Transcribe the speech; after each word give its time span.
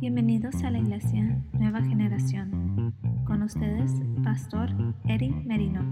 Bienvenidos 0.00 0.54
a 0.62 0.70
la 0.70 0.78
Iglesia 0.78 1.24
Nueva 1.54 1.80
Generación. 1.80 2.94
Con 3.26 3.42
ustedes, 3.42 3.90
Pastor 4.22 4.68
Eric 5.08 5.34
Merino. 5.44 5.82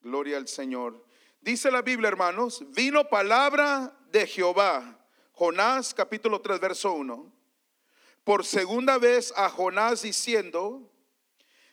Gloria 0.00 0.38
al 0.38 0.48
Señor. 0.48 1.06
Dice 1.42 1.70
la 1.70 1.82
Biblia, 1.82 2.08
hermanos, 2.08 2.64
vino 2.74 3.10
palabra 3.10 3.94
de 4.10 4.26
Jehová. 4.26 5.06
Jonás 5.32 5.92
capítulo 5.92 6.40
3, 6.40 6.58
verso 6.58 6.94
1. 6.94 7.30
Por 8.24 8.42
segunda 8.46 8.96
vez 8.96 9.34
a 9.36 9.50
Jonás 9.50 10.00
diciendo, 10.00 10.90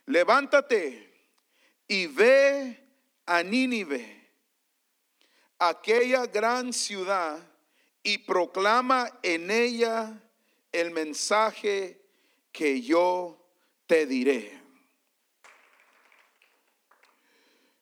levántate 0.06 1.10
y 1.88 2.08
ve 2.08 2.86
a 3.26 3.42
Nínive, 3.44 4.30
aquella 5.58 6.26
gran 6.26 6.74
ciudad 6.74 7.53
y 8.04 8.18
proclama 8.20 9.20
en 9.24 9.50
ella 9.50 10.22
el 10.72 10.92
mensaje 10.92 12.06
que 12.52 12.82
yo 12.82 13.40
te 13.88 14.06
diré. 14.06 14.62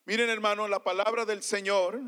Miren 0.06 0.30
hermano, 0.30 0.68
la 0.68 0.84
palabra 0.84 1.26
del 1.26 1.42
Señor. 1.42 2.00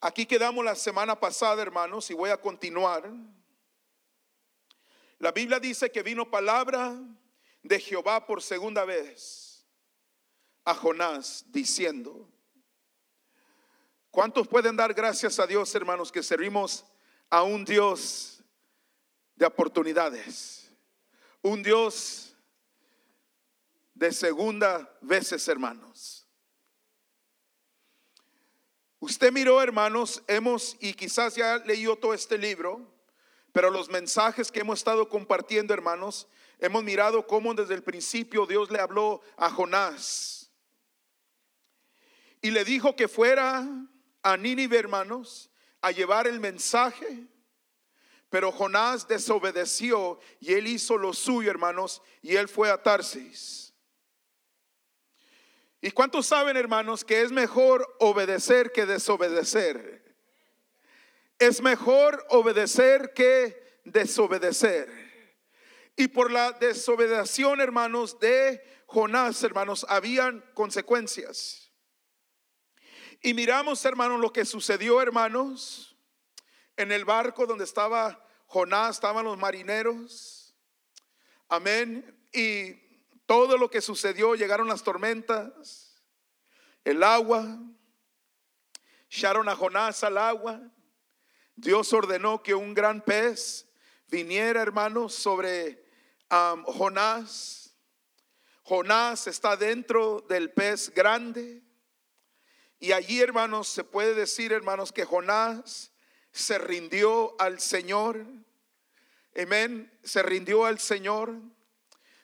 Aquí 0.00 0.26
quedamos 0.26 0.64
la 0.64 0.74
semana 0.74 1.18
pasada, 1.18 1.62
hermanos, 1.62 2.10
y 2.10 2.14
voy 2.14 2.30
a 2.30 2.40
continuar. 2.40 3.08
La 5.20 5.30
Biblia 5.30 5.60
dice 5.60 5.92
que 5.92 6.02
vino 6.02 6.28
palabra 6.28 7.00
de 7.62 7.78
Jehová 7.78 8.26
por 8.26 8.42
segunda 8.42 8.84
vez 8.84 9.64
a 10.64 10.74
Jonás 10.74 11.44
diciendo, 11.46 12.31
¿Cuántos 14.12 14.46
pueden 14.46 14.76
dar 14.76 14.92
gracias 14.92 15.38
a 15.38 15.46
Dios, 15.46 15.74
hermanos, 15.74 16.12
que 16.12 16.22
servimos 16.22 16.84
a 17.30 17.42
un 17.44 17.64
Dios 17.64 18.44
de 19.36 19.46
oportunidades? 19.46 20.70
Un 21.40 21.62
Dios 21.62 22.36
de 23.94 24.12
segunda 24.12 24.94
veces, 25.00 25.48
hermanos. 25.48 26.28
Usted 29.00 29.32
miró, 29.32 29.62
hermanos, 29.62 30.22
hemos, 30.26 30.76
y 30.78 30.92
quizás 30.92 31.34
ya 31.34 31.56
leído 31.64 31.96
todo 31.96 32.12
este 32.12 32.36
libro, 32.36 32.86
pero 33.50 33.70
los 33.70 33.88
mensajes 33.88 34.52
que 34.52 34.60
hemos 34.60 34.80
estado 34.80 35.08
compartiendo, 35.08 35.72
hermanos, 35.72 36.28
hemos 36.58 36.84
mirado 36.84 37.26
cómo 37.26 37.54
desde 37.54 37.72
el 37.72 37.82
principio 37.82 38.44
Dios 38.44 38.70
le 38.70 38.78
habló 38.78 39.22
a 39.38 39.48
Jonás 39.48 40.50
y 42.42 42.50
le 42.50 42.62
dijo 42.64 42.94
que 42.94 43.08
fuera 43.08 43.66
a 44.22 44.36
Nínive, 44.36 44.78
hermanos, 44.78 45.50
a 45.80 45.90
llevar 45.90 46.26
el 46.26 46.40
mensaje. 46.40 47.26
Pero 48.30 48.50
Jonás 48.50 49.06
desobedeció 49.06 50.18
y 50.40 50.54
él 50.54 50.66
hizo 50.66 50.96
lo 50.96 51.12
suyo, 51.12 51.50
hermanos, 51.50 52.00
y 52.22 52.36
él 52.36 52.48
fue 52.48 52.70
a 52.70 52.82
Tarsis. 52.82 53.74
¿Y 55.82 55.90
cuántos 55.90 56.26
saben, 56.26 56.56
hermanos, 56.56 57.04
que 57.04 57.22
es 57.22 57.32
mejor 57.32 57.96
obedecer 57.98 58.70
que 58.70 58.86
desobedecer? 58.86 60.16
Es 61.38 61.60
mejor 61.60 62.24
obedecer 62.30 63.12
que 63.14 63.80
desobedecer. 63.84 64.88
Y 65.96 66.08
por 66.08 66.30
la 66.30 66.52
desobedección, 66.52 67.60
hermanos, 67.60 68.20
de 68.20 68.62
Jonás, 68.86 69.42
hermanos, 69.42 69.84
habían 69.88 70.40
consecuencias. 70.54 71.71
Y 73.24 73.34
miramos, 73.34 73.84
hermanos, 73.84 74.18
lo 74.18 74.32
que 74.32 74.44
sucedió, 74.44 75.00
hermanos, 75.00 75.96
en 76.76 76.90
el 76.90 77.04
barco 77.04 77.46
donde 77.46 77.62
estaba 77.62 78.26
Jonás, 78.46 78.96
estaban 78.96 79.24
los 79.24 79.38
marineros. 79.38 80.56
Amén. 81.48 82.20
Y 82.32 82.74
todo 83.24 83.56
lo 83.56 83.70
que 83.70 83.80
sucedió, 83.80 84.34
llegaron 84.34 84.66
las 84.66 84.82
tormentas, 84.82 86.02
el 86.82 87.04
agua, 87.04 87.60
echaron 89.08 89.48
a 89.48 89.54
Jonás 89.54 90.02
al 90.02 90.18
agua. 90.18 90.60
Dios 91.54 91.92
ordenó 91.92 92.42
que 92.42 92.54
un 92.54 92.74
gran 92.74 93.00
pez 93.02 93.68
viniera, 94.08 94.62
hermanos, 94.62 95.14
sobre 95.14 95.86
Jonás. 96.28 97.76
Jonás 98.64 99.28
está 99.28 99.56
dentro 99.56 100.22
del 100.28 100.50
pez 100.50 100.92
grande. 100.92 101.62
Y 102.82 102.90
allí, 102.90 103.20
hermanos, 103.20 103.68
se 103.68 103.84
puede 103.84 104.12
decir, 104.12 104.52
hermanos, 104.52 104.90
que 104.90 105.04
Jonás 105.04 105.92
se 106.32 106.58
rindió 106.58 107.40
al 107.40 107.60
Señor. 107.60 108.26
Amén. 109.40 109.96
Se 110.02 110.20
rindió 110.20 110.64
al 110.64 110.80
Señor. 110.80 111.32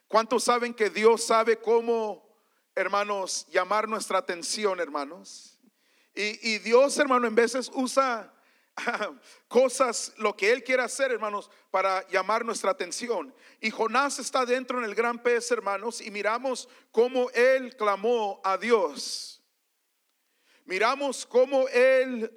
¿Cuántos 0.09 0.43
saben 0.43 0.75
que 0.75 0.91
Dios 0.91 1.23
sabe 1.25 1.59
cómo, 1.59 2.29
hermanos, 2.75 3.47
llamar 3.53 3.89
nuestra 3.89 4.19
atención, 4.19 4.81
hermanos? 4.81 5.61
Y, 6.13 6.55
y 6.55 6.59
Dios, 6.59 6.99
hermano, 6.99 7.29
en 7.29 7.37
veces 7.37 7.71
usa 7.73 8.35
cosas, 9.47 10.13
lo 10.17 10.37
que 10.37 10.51
Él 10.51 10.65
quiere 10.65 10.83
hacer, 10.83 11.13
hermanos, 11.13 11.53
para 11.71 12.05
llamar 12.09 12.45
nuestra 12.45 12.73
atención. 12.73 13.33
Y 13.61 13.71
Jonás 13.71 14.19
está 14.19 14.45
dentro 14.45 14.79
en 14.79 14.87
el 14.87 14.97
gran 14.97 15.23
pez, 15.23 15.53
hermanos, 15.53 16.01
y 16.01 16.11
miramos 16.11 16.69
cómo 16.91 17.31
Él 17.31 17.77
clamó 17.77 18.41
a 18.43 18.59
Dios 18.59 19.38
miramos 20.69 21.25
cómo 21.25 21.67
él 21.69 22.31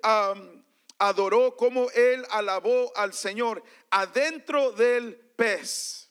adoró, 0.97 1.57
cómo 1.57 1.91
él 1.91 2.25
alabó 2.29 2.89
al 2.95 3.13
Señor 3.13 3.61
adentro 3.89 4.71
del 4.71 5.17
pez. 5.35 6.09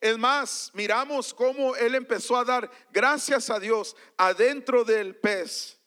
Es 0.00 0.18
más, 0.18 0.72
miramos 0.74 1.32
cómo 1.32 1.76
él 1.76 1.94
empezó 1.94 2.36
a 2.36 2.44
dar 2.44 2.68
gracias 2.90 3.48
a 3.48 3.60
Dios 3.60 3.96
adentro 4.16 4.84
del 4.84 5.14
pez. 5.14 5.78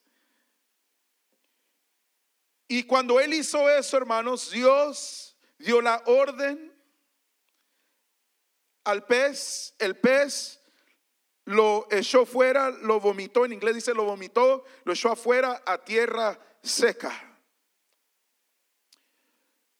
Y 2.69 2.83
cuando 2.83 3.19
él 3.19 3.33
hizo 3.33 3.69
eso, 3.69 3.97
hermanos, 3.97 4.51
Dios 4.51 5.35
dio 5.57 5.81
la 5.81 6.01
orden 6.05 6.73
al 8.85 9.05
pez, 9.05 9.75
el 9.77 9.97
pez 9.97 10.58
lo 11.49 11.87
echó 11.89 12.27
fuera, 12.27 12.69
lo 12.69 12.99
vomitó, 12.99 13.43
en 13.43 13.53
inglés 13.53 13.73
dice 13.73 13.95
lo 13.95 14.03
vomitó, 14.03 14.63
lo 14.83 14.93
echó 14.93 15.11
afuera 15.11 15.63
a 15.65 15.79
tierra 15.79 16.39
seca. 16.61 17.11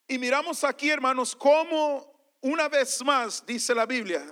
Y 0.08 0.18
miramos 0.18 0.64
aquí, 0.64 0.90
hermanos, 0.90 1.36
cómo 1.36 2.12
una 2.40 2.68
vez 2.68 3.04
más, 3.04 3.46
dice 3.46 3.72
la 3.72 3.86
Biblia, 3.86 4.26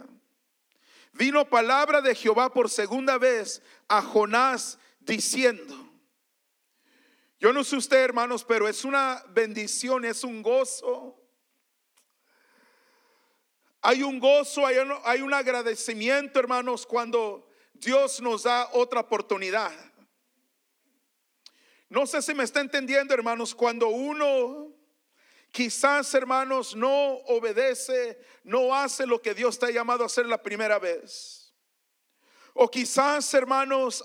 vino 1.13 1.49
palabra 1.49 2.01
de 2.01 2.13
Jehová 2.17 2.53
por 2.53 2.69
segunda 2.69 3.19
vez 3.19 3.63
a 3.87 4.03
Jonás 4.03 4.77
diciendo, 4.99 5.77
yo 7.39 7.53
no 7.53 7.63
sé 7.63 7.77
usted, 7.77 7.99
hermanos, 7.99 8.43
pero 8.43 8.67
es 8.67 8.85
una 8.85 9.23
bendición, 9.29 10.05
es 10.05 10.25
un 10.25 10.43
gozo 10.43 11.18
hay 13.89 14.03
un 14.03 14.19
gozo, 14.19 14.67
hay 14.67 15.23
un, 15.23 15.33
agradecimiento, 15.33 16.39
hermanos, 16.39 16.85
cuando 16.85 17.49
Dios 17.73 18.21
nos 18.21 18.43
da 18.43 18.69
otra 18.75 19.01
oportunidad. 19.01 19.73
No 21.89 22.07
sé 22.07 22.21
si 22.21 22.35
me 22.35 22.45
está 22.45 22.61
entendiendo, 22.61 23.15
hermanos, 23.15 23.55
cuando 23.55 23.89
uno 23.89 24.75
quizás, 25.51 26.13
hermanos, 26.13 26.77
no 26.77 27.15
obedece, 27.29 28.21
no 28.45 28.75
hace 28.75 29.07
lo 29.07 29.23
que 29.23 29.33
Dios 29.33 29.59
te 29.59 29.65
ha 29.65 29.71
llamado 29.71 30.03
a 30.03 30.07
hacer 30.07 30.27
la 30.27 30.43
primera 30.43 30.79
vez. 30.79 31.55
O 32.53 32.71
quizás, 32.71 33.33
hermanos, 33.33 34.05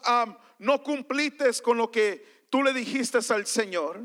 no 0.59 0.81
cumplites 0.81 1.61
con 1.61 1.77
lo 1.77 1.91
que 1.91 2.45
tú 2.49 2.63
le 2.63 2.71
dijiste 2.71 3.17
al 3.33 3.45
Señor. 3.45 4.01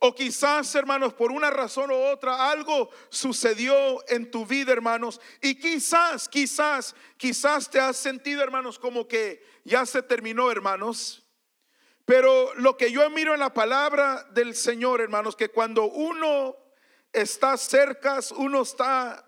O 0.00 0.14
quizás, 0.14 0.74
hermanos, 0.74 1.14
por 1.14 1.32
una 1.32 1.50
razón 1.50 1.90
u 1.90 1.94
otra, 1.94 2.50
algo 2.50 2.90
sucedió 3.08 4.04
en 4.08 4.30
tu 4.30 4.44
vida, 4.44 4.72
hermanos. 4.72 5.20
Y 5.40 5.54
quizás, 5.54 6.28
quizás, 6.28 6.94
quizás 7.16 7.70
te 7.70 7.80
has 7.80 7.96
sentido, 7.96 8.42
hermanos, 8.42 8.78
como 8.78 9.08
que 9.08 9.42
ya 9.64 9.86
se 9.86 10.02
terminó, 10.02 10.50
hermanos. 10.50 11.24
Pero 12.04 12.54
lo 12.54 12.76
que 12.76 12.92
yo 12.92 13.08
miro 13.10 13.34
en 13.34 13.40
la 13.40 13.54
palabra 13.54 14.24
del 14.32 14.54
Señor, 14.54 15.00
hermanos, 15.00 15.34
que 15.34 15.48
cuando 15.48 15.84
uno 15.84 16.56
está 17.12 17.56
cerca, 17.56 18.20
uno 18.36 18.62
está 18.62 19.24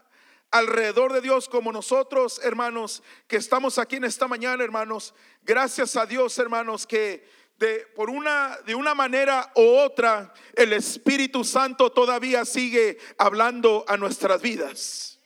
alrededor 0.51 1.13
de 1.13 1.21
Dios 1.21 1.49
como 1.49 1.73
nosotros, 1.73 2.41
hermanos, 2.43 3.03
que 3.27 3.37
estamos 3.37 3.79
aquí 3.79 3.97
en 3.97 4.05
esta 4.05 4.29
mañana, 4.29 4.63
hermanos. 4.63 5.15
Gracias 5.43 5.97
a 5.97 6.07
Dios, 6.07 6.39
hermanos, 6.39 6.87
que 6.87 7.27
de, 7.59 7.87
por 7.95 8.11
una, 8.11 8.59
de 8.67 8.75
una 8.75 8.95
manera 8.95 9.51
u 9.55 9.63
otra, 9.63 10.33
el 10.55 10.73
Espíritu 10.73 11.45
Santo 11.45 11.91
todavía 11.91 12.45
sigue 12.45 12.99
hablando 13.19 13.85
a 13.89 13.97
nuestras 13.97 14.41
vidas. 14.43 15.19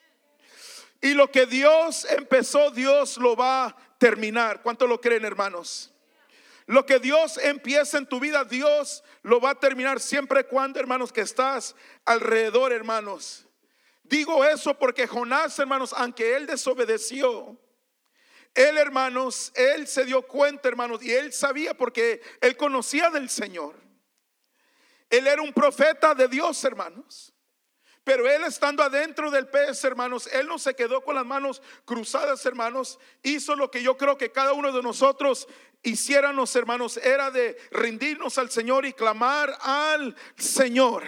Y 1.01 1.15
lo 1.15 1.31
que 1.31 1.47
Dios 1.47 2.07
empezó, 2.11 2.71
Dios 2.71 3.19
lo 3.19 3.37
va 3.37 3.67
a 3.67 3.77
terminar. 3.99 4.63
¿Cuánto 4.63 4.87
lo 4.87 5.01
creen, 5.01 5.25
hermanos? 5.25 5.93
lo 6.67 6.87
que 6.87 6.99
Dios 6.99 7.39
empieza 7.39 7.99
en 7.99 8.07
tu 8.07 8.21
vida, 8.21 8.45
Dios 8.45 9.03
lo 9.23 9.41
va 9.41 9.51
a 9.51 9.61
terminar 9.61 10.01
siempre 10.01 10.47
cuando, 10.47 10.81
hermanos, 10.81 11.13
que 11.13 11.21
estás 11.21 11.75
alrededor, 12.05 12.73
hermanos. 12.73 13.47
Digo 14.05 14.45
eso 14.45 14.79
porque 14.79 15.07
Jonás, 15.07 15.59
hermanos, 15.59 15.95
aunque 15.97 16.37
él 16.37 16.47
desobedeció, 16.47 17.59
él, 18.55 18.77
hermanos, 18.77 19.53
él 19.55 19.87
se 19.87 20.05
dio 20.05 20.23
cuenta, 20.23 20.69
hermanos, 20.69 21.03
y 21.03 21.13
él 21.13 21.33
sabía 21.33 21.75
porque 21.75 22.21
él 22.41 22.57
conocía 22.57 23.11
del 23.11 23.31
Señor. 23.31 23.77
Él 25.09 25.27
era 25.27 25.43
un 25.43 25.53
profeta 25.53 26.15
de 26.15 26.29
Dios, 26.29 26.63
hermanos. 26.65 27.33
Pero 28.05 28.29
él 28.29 28.43
estando 28.45 28.83
adentro 28.83 29.31
del 29.31 29.49
pez, 29.49 29.85
hermanos, 29.85 30.27
él 30.27 30.49
no 30.49 30.59
se 30.59 30.75
quedó 30.75 31.03
con 31.03 31.15
las 31.15 31.25
manos 31.25 31.63
cruzadas, 31.85 32.45
hermanos. 32.45 32.99
Hizo 33.23 33.55
lo 33.55 33.71
que 33.71 33.83
yo 33.83 33.97
creo 33.97 34.19
que 34.19 34.33
cada 34.33 34.53
uno 34.53 34.73
de 34.73 34.83
nosotros 34.83 35.47
hiciéramos, 35.83 36.55
hermanos, 36.57 36.97
era 36.97 37.31
de 37.31 37.57
rendirnos 37.71 38.39
al 38.39 38.51
Señor 38.51 38.87
y 38.87 38.93
clamar 38.93 39.57
al 39.61 40.17
Señor. 40.37 41.05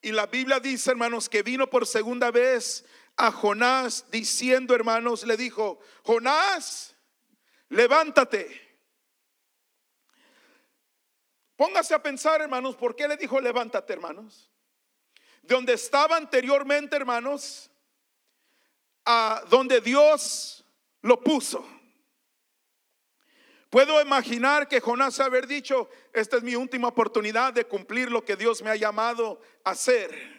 Y 0.00 0.12
la 0.12 0.26
Biblia 0.26 0.60
dice, 0.60 0.90
hermanos, 0.90 1.28
que 1.28 1.42
vino 1.42 1.70
por 1.70 1.86
segunda 1.86 2.30
vez 2.30 2.84
a 3.18 3.32
Jonás 3.32 4.06
diciendo, 4.10 4.74
hermanos, 4.74 5.26
le 5.26 5.36
dijo, 5.36 5.80
Jonás, 6.04 6.96
levántate. 7.68 8.68
Póngase 11.56 11.94
a 11.94 12.02
pensar, 12.02 12.40
hermanos, 12.40 12.76
¿por 12.76 12.94
qué 12.94 13.08
le 13.08 13.16
dijo 13.16 13.40
levántate, 13.40 13.92
hermanos? 13.92 14.48
De 15.42 15.56
donde 15.56 15.72
estaba 15.72 16.16
anteriormente, 16.16 16.94
hermanos, 16.94 17.68
a 19.04 19.42
donde 19.50 19.80
Dios 19.80 20.64
lo 21.02 21.20
puso. 21.20 21.66
Puedo 23.68 24.00
imaginar 24.00 24.68
que 24.68 24.80
Jonás 24.80 25.18
haber 25.18 25.48
dicho, 25.48 25.90
esta 26.12 26.36
es 26.36 26.44
mi 26.44 26.54
última 26.54 26.88
oportunidad 26.88 27.52
de 27.52 27.64
cumplir 27.64 28.12
lo 28.12 28.24
que 28.24 28.36
Dios 28.36 28.62
me 28.62 28.70
ha 28.70 28.76
llamado 28.76 29.40
a 29.64 29.70
hacer. 29.70 30.37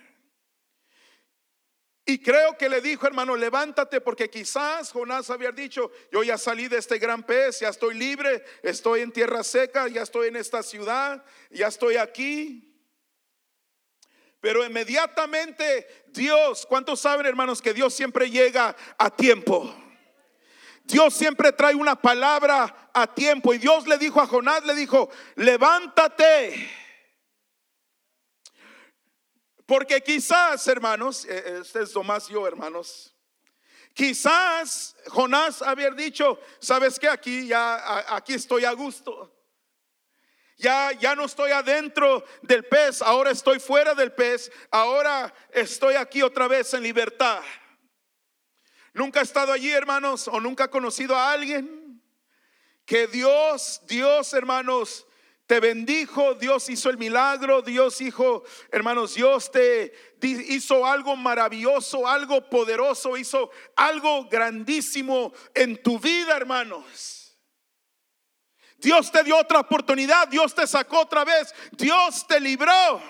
Y 2.10 2.18
creo 2.18 2.58
que 2.58 2.70
le 2.70 2.82
dijo, 2.82 3.06
hermano, 3.06 3.36
levántate 3.36 4.02
porque 4.02 4.32
quizás 4.32 4.92
Jonás 4.92 5.30
había 5.30 5.52
dicho, 5.52 5.92
yo 6.12 6.24
ya 6.24 6.40
salí 6.40 6.68
de 6.68 6.80
este 6.80 6.98
gran 6.98 7.22
pez, 7.22 7.60
ya 7.60 7.70
estoy 7.70 7.94
libre, 7.94 8.44
estoy 8.64 9.02
en 9.02 9.12
tierra 9.12 9.44
seca, 9.44 9.88
ya 9.88 10.02
estoy 10.02 10.30
en 10.30 10.36
esta 10.36 10.64
ciudad, 10.64 11.24
ya 11.52 11.68
estoy 11.68 11.98
aquí. 11.98 12.76
Pero 14.42 14.66
inmediatamente 14.66 15.86
Dios, 16.08 16.66
¿cuántos 16.66 17.00
saben 17.00 17.28
hermanos 17.28 17.62
que 17.62 17.76
Dios 17.76 17.94
siempre 17.94 18.32
llega 18.32 18.76
a 18.98 19.16
tiempo? 19.16 19.72
Dios 20.86 21.14
siempre 21.14 21.52
trae 21.52 21.76
una 21.76 21.96
palabra 21.96 22.90
a 22.92 23.14
tiempo. 23.14 23.54
Y 23.54 23.60
Dios 23.60 23.86
le 23.86 24.00
dijo 24.00 24.20
a 24.20 24.26
Jonás, 24.26 24.66
le 24.66 24.74
dijo, 24.74 25.12
levántate 25.36 26.89
porque 29.70 30.02
quizás, 30.02 30.68
hermanos, 30.68 31.26
este 31.26 31.84
es 31.84 31.94
Tomás 31.94 32.28
yo, 32.28 32.48
hermanos. 32.48 33.16
Quizás 33.94 34.96
Jonás 35.10 35.62
había 35.62 35.92
dicho, 35.92 36.40
sabes 36.60 36.98
que 36.98 37.08
aquí 37.08 37.46
ya 37.46 38.04
aquí 38.16 38.34
estoy 38.34 38.66
a 38.66 38.72
gusto. 38.72 39.32
Ya 40.58 40.92
ya 40.94 41.14
no 41.14 41.26
estoy 41.26 41.52
adentro 41.52 42.26
del 42.42 42.66
pez, 42.66 43.04
ahora 43.04 43.30
estoy 43.30 43.60
fuera 43.60 43.94
del 43.94 44.12
pez, 44.12 44.52
ahora 44.72 45.32
estoy 45.52 45.94
aquí 45.94 46.24
otra 46.24 46.48
vez 46.48 46.74
en 46.74 46.82
libertad. 46.82 47.44
Nunca 48.92 49.20
he 49.20 49.24
estado 49.24 49.52
allí, 49.52 49.70
hermanos, 49.70 50.28
o 50.28 50.40
nunca 50.40 50.64
he 50.64 50.70
conocido 50.72 51.16
a 51.16 51.32
alguien 51.32 52.02
que 52.88 53.06
Dios, 53.06 53.82
Dios, 53.86 54.34
hermanos, 54.34 55.06
te 55.50 55.60
bendijo, 55.60 56.36
Dios 56.36 56.70
hizo 56.70 56.92
el 56.92 57.00
milagro, 57.00 57.64
Dios 57.64 58.00
hizo, 58.02 58.44
hermanos, 58.72 59.16
Dios 59.16 59.52
te 59.52 59.92
hizo 60.22 60.86
algo 60.86 61.16
maravilloso, 61.16 62.08
algo 62.08 62.48
poderoso, 62.48 63.18
hizo 63.18 63.50
algo 63.76 64.30
grandísimo 64.30 65.34
en 65.56 65.82
tu 65.82 65.98
vida, 65.98 66.38
hermanos. 66.38 67.36
Dios 68.78 69.12
te 69.12 69.24
dio 69.24 69.38
otra 69.38 69.62
oportunidad, 69.62 70.28
Dios 70.28 70.54
te 70.54 70.68
sacó 70.68 71.00
otra 71.00 71.26
vez, 71.26 71.56
Dios 71.72 72.28
te 72.28 72.40
libró. 72.40 73.02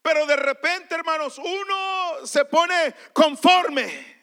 Pero 0.00 0.26
de 0.26 0.36
repente, 0.36 0.94
hermanos, 0.94 1.38
uno 1.38 2.24
se 2.24 2.44
pone 2.44 2.94
conforme. 3.12 4.13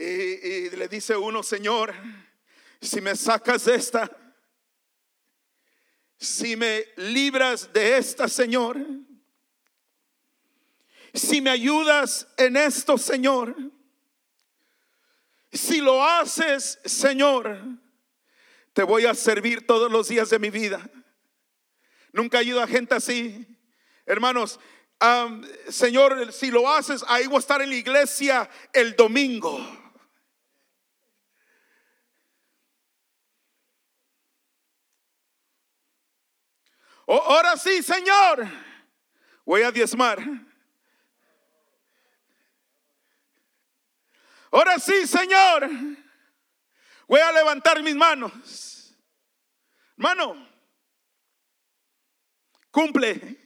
Y, 0.00 0.70
le 0.70 0.88
dice 0.88 1.14
uno, 1.14 1.42
Señor, 1.42 1.94
si 2.80 3.02
me 3.02 3.14
sacas 3.14 3.66
de 3.66 3.74
esta, 3.74 4.10
si 6.16 6.56
me 6.56 6.86
libras 6.96 7.70
de 7.70 7.98
esta, 7.98 8.26
Señor, 8.26 8.78
si 11.12 11.42
me 11.42 11.50
ayudas 11.50 12.26
en 12.38 12.56
esto, 12.56 12.96
Señor, 12.96 13.54
si 15.52 15.82
lo 15.82 16.02
haces, 16.02 16.78
Señor, 16.86 17.60
te 18.72 18.82
voy 18.82 19.04
a 19.04 19.14
servir 19.14 19.66
todos 19.66 19.92
los 19.92 20.08
días 20.08 20.30
de 20.30 20.38
mi 20.38 20.48
vida. 20.48 20.80
Nunca 22.10 22.38
ayuda 22.38 22.64
a 22.64 22.68
gente 22.68 22.94
así. 22.94 23.46
Hermanos, 24.06 24.58
Señor, 25.68 26.32
si 26.32 26.50
lo 26.50 26.72
haces, 26.72 27.04
ahí 27.06 27.26
voy 27.26 27.36
a 27.36 27.40
estar 27.40 27.60
en 27.60 27.68
la 27.68 27.76
iglesia 27.76 28.48
el 28.72 28.96
domingo. 28.96 29.79
Ahora 37.18 37.56
sí, 37.56 37.82
Señor, 37.82 38.46
voy 39.44 39.62
a 39.62 39.72
diezmar. 39.72 40.18
Ahora 44.52 44.78
sí, 44.78 45.06
Señor, 45.06 45.68
voy 47.06 47.20
a 47.20 47.32
levantar 47.32 47.82
mis 47.82 47.94
manos. 47.94 48.96
Hermano, 49.96 50.48
cumple. 52.70 53.36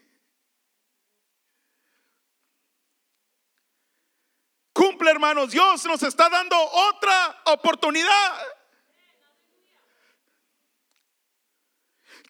Cumple, 4.72 5.10
hermanos. 5.10 5.50
Dios 5.50 5.84
nos 5.86 6.02
está 6.02 6.28
dando 6.28 6.56
otra 6.58 7.42
oportunidad. 7.46 8.32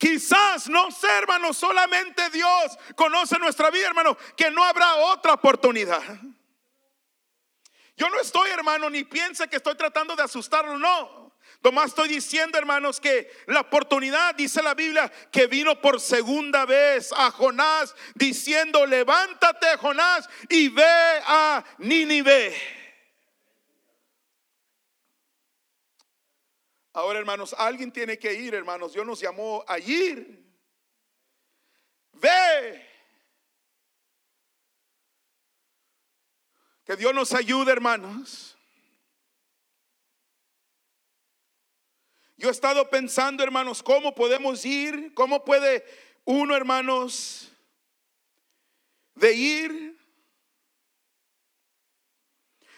Quizás 0.04 0.68
no 0.68 0.90
sé, 0.90 1.08
hermano, 1.08 1.54
solamente 1.54 2.28
Dios 2.28 2.78
conoce 2.94 3.38
nuestra 3.38 3.70
vida, 3.70 3.86
hermano, 3.86 4.18
que 4.36 4.50
no 4.50 4.62
habrá 4.62 4.96
otra 4.96 5.32
oportunidad. 5.32 6.02
Yo 7.96 8.10
no 8.10 8.20
estoy, 8.20 8.50
hermano, 8.50 8.90
ni 8.90 9.04
piense 9.04 9.48
que 9.48 9.56
estoy 9.56 9.74
tratando 9.76 10.14
de 10.14 10.22
asustarlo, 10.22 10.78
no. 10.78 11.34
Tomás 11.62 11.86
estoy 11.86 12.10
diciendo, 12.10 12.58
hermanos, 12.58 13.00
que 13.00 13.32
la 13.46 13.60
oportunidad, 13.60 14.34
dice 14.34 14.62
la 14.62 14.74
Biblia, 14.74 15.10
que 15.32 15.46
vino 15.46 15.80
por 15.80 15.98
segunda 15.98 16.66
vez 16.66 17.10
a 17.10 17.30
Jonás, 17.30 17.96
diciendo, 18.14 18.84
levántate, 18.84 19.78
Jonás, 19.78 20.28
y 20.50 20.68
ve 20.68 21.22
a 21.26 21.64
Nínive. 21.78 22.83
Ahora, 26.94 27.18
hermanos, 27.18 27.54
alguien 27.58 27.90
tiene 27.92 28.18
que 28.18 28.32
ir, 28.32 28.54
hermanos. 28.54 28.92
Dios 28.92 29.04
nos 29.04 29.20
llamó 29.20 29.64
a 29.66 29.80
ir. 29.80 30.42
Ve. 32.12 32.88
Que 36.84 36.94
Dios 36.94 37.12
nos 37.12 37.34
ayude, 37.34 37.72
hermanos. 37.72 38.56
Yo 42.36 42.48
he 42.48 42.52
estado 42.52 42.88
pensando, 42.88 43.42
hermanos, 43.42 43.82
cómo 43.82 44.14
podemos 44.14 44.64
ir, 44.64 45.12
cómo 45.14 45.44
puede 45.44 45.84
uno, 46.24 46.54
hermanos, 46.54 47.50
de 49.16 49.32
ir 49.34 49.98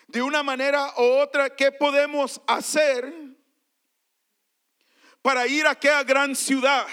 de 0.06 0.23
una 0.23 0.42
manera 0.42 0.94
u 0.96 1.02
otra, 1.02 1.54
¿qué 1.54 1.70
podemos 1.70 2.40
hacer? 2.46 3.25
Para 5.26 5.45
ir 5.49 5.66
a 5.66 5.73
aquella 5.73 6.04
gran 6.04 6.37
ciudad. 6.37 6.87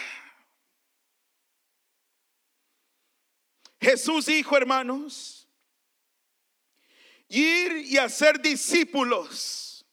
Jesús 3.80 4.25
dijo, 4.25 4.58
hermanos, 4.58 5.48
ir 7.28 7.74
y 7.74 8.00
hacer 8.00 8.42
discípulos 8.42 9.86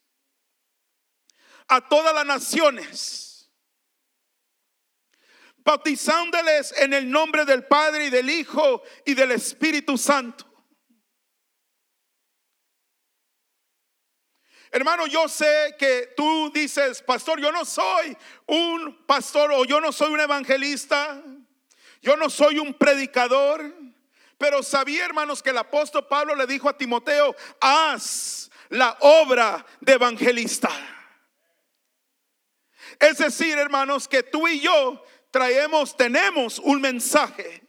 a 1.69 1.87
todas 1.87 2.15
las 2.15 2.25
naciones, 2.25 3.51
bautizándoles 5.59 6.73
en 6.79 6.95
el 6.95 7.11
nombre 7.11 7.45
del 7.45 7.67
Padre 7.67 8.07
y 8.07 8.09
del 8.09 8.31
Hijo 8.31 8.83
y 9.05 9.13
del 9.13 9.33
Espíritu 9.33 9.99
Santo. 9.99 10.50
Hermano, 14.73 15.07
yo 15.07 15.29
sé 15.29 15.75
que 15.79 16.13
tú 16.17 16.51
dices, 16.55 17.03
pastor, 17.03 17.41
yo 17.41 17.51
no 17.51 17.65
soy 17.65 18.17
un 18.47 19.05
pastor 19.05 19.51
o 19.53 19.65
yo 19.65 19.81
no 19.81 19.91
soy 19.91 20.13
un 20.13 20.21
evangelista, 20.21 21.21
yo 22.01 22.17
no 22.17 22.31
soy 22.31 22.59
un 22.59 22.75
predicador, 22.75 23.75
pero 24.39 24.63
sabía, 24.63 25.05
hermanos, 25.05 25.43
que 25.43 25.51
el 25.51 25.59
apóstol 25.59 26.07
Pablo 26.07 26.35
le 26.35 26.47
dijo 26.47 26.69
a 26.69 26.77
Timoteo, 26.77 27.35
haz 27.61 28.51
la 28.69 28.97
obra 29.01 29.67
de 29.81 29.95
evangelista. 29.95 30.71
Es 32.99 33.19
decir, 33.19 33.59
hermanos, 33.59 34.07
que 34.07 34.23
tú 34.23 34.47
y 34.47 34.61
yo 34.61 35.05
traemos, 35.31 35.97
tenemos 35.97 36.59
un 36.59 36.81
mensaje. 36.81 37.63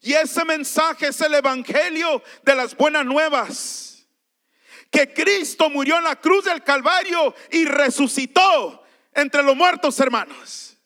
Y 0.00 0.12
ese 0.12 0.44
mensaje 0.44 1.08
es 1.08 1.20
el 1.20 1.34
Evangelio 1.34 2.22
de 2.42 2.54
las 2.54 2.76
buenas 2.76 3.04
nuevas. 3.04 3.87
Que 4.90 5.12
Cristo 5.12 5.68
murió 5.68 5.98
en 5.98 6.04
la 6.04 6.16
cruz 6.16 6.44
del 6.44 6.62
Calvario 6.62 7.34
y 7.50 7.64
resucitó 7.64 8.82
entre 9.12 9.42
los 9.42 9.56
muertos, 9.56 9.98
hermanos. 10.00 10.76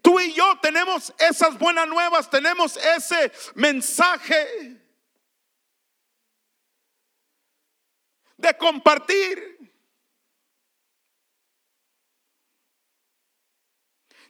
Tú 0.00 0.18
y 0.18 0.32
yo 0.32 0.58
tenemos 0.60 1.14
esas 1.18 1.58
buenas 1.58 1.86
nuevas, 1.86 2.28
tenemos 2.28 2.76
ese 2.76 3.30
mensaje 3.54 4.80
de 8.36 8.58
compartir, 8.58 9.72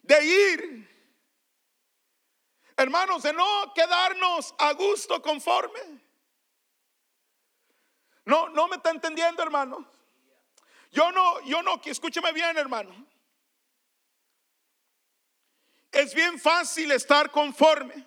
de 0.02 0.24
ir 0.24 0.82
Hermanos, 2.82 3.22
de 3.22 3.32
no 3.32 3.72
quedarnos 3.74 4.54
a 4.58 4.72
gusto 4.72 5.22
conforme. 5.22 6.01
No, 8.24 8.48
no 8.50 8.68
me 8.68 8.76
está 8.76 8.90
entendiendo, 8.90 9.42
hermano. 9.42 9.86
Yo 10.90 11.10
no, 11.10 11.40
yo 11.46 11.62
no, 11.62 11.80
escúcheme 11.84 12.32
bien, 12.32 12.56
hermano. 12.56 13.06
Es 15.90 16.14
bien 16.14 16.38
fácil 16.38 16.92
estar 16.92 17.30
conforme. 17.30 18.06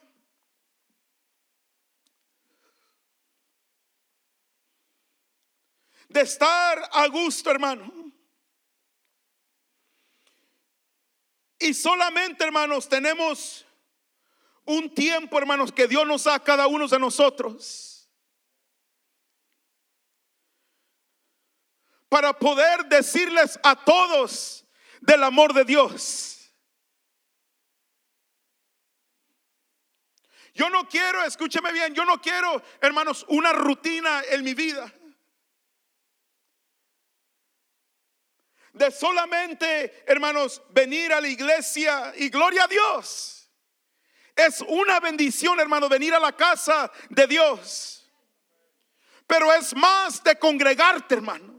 De 6.07 6.22
estar 6.22 6.89
a 6.93 7.07
gusto, 7.07 7.51
hermano. 7.51 7.91
Y 11.60 11.74
solamente, 11.74 12.43
hermanos, 12.43 12.88
tenemos 12.88 13.65
un 14.65 14.93
tiempo, 14.93 15.38
hermanos, 15.38 15.72
que 15.72 15.88
Dios 15.88 16.05
nos 16.05 16.24
da 16.24 16.36
a 16.36 16.43
cada 16.43 16.67
uno 16.67 16.88
de 16.88 17.00
nosotros. 17.00 17.85
Para 22.10 22.34
poder 22.34 22.86
decirles 22.86 23.60
a 23.64 23.76
todos 23.76 24.66
del 25.02 25.24
amor 25.24 25.54
de 25.54 25.66
Dios. 25.66 26.36
Yo 30.56 30.70
no 30.70 30.88
quiero, 30.88 31.22
escúcheme 31.24 31.74
bien, 31.74 31.94
yo 31.94 32.06
no 32.06 32.22
quiero, 32.22 32.64
hermanos, 32.80 33.26
una 33.28 33.52
rutina 33.52 34.22
en 34.30 34.42
mi 34.42 34.54
vida. 34.54 34.92
De 38.72 38.90
solamente, 38.90 40.04
hermanos, 40.08 40.62
venir 40.70 41.12
a 41.14 41.20
la 41.20 41.28
iglesia 41.28 42.14
y 42.16 42.30
gloria 42.30 42.64
a 42.64 42.68
Dios. 42.68 43.52
Es 44.34 44.62
una 44.62 45.02
bendición, 45.02 45.60
hermano, 45.60 45.90
venir 45.90 46.14
a 46.14 46.20
la 46.20 46.34
casa 46.34 46.90
de 47.10 47.28
Dios. 47.28 48.10
Pero 49.28 49.52
es 49.54 49.76
más 49.76 50.24
de 50.24 50.38
congregarte, 50.38 51.16
hermanos. 51.16 51.55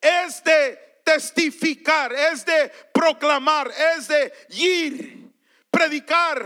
Es 0.00 0.42
de 0.44 1.00
testificar, 1.04 2.12
es 2.12 2.44
de 2.44 2.70
proclamar, 2.92 3.70
es 3.96 4.08
de 4.08 4.32
ir, 4.50 5.30
predicar, 5.70 6.44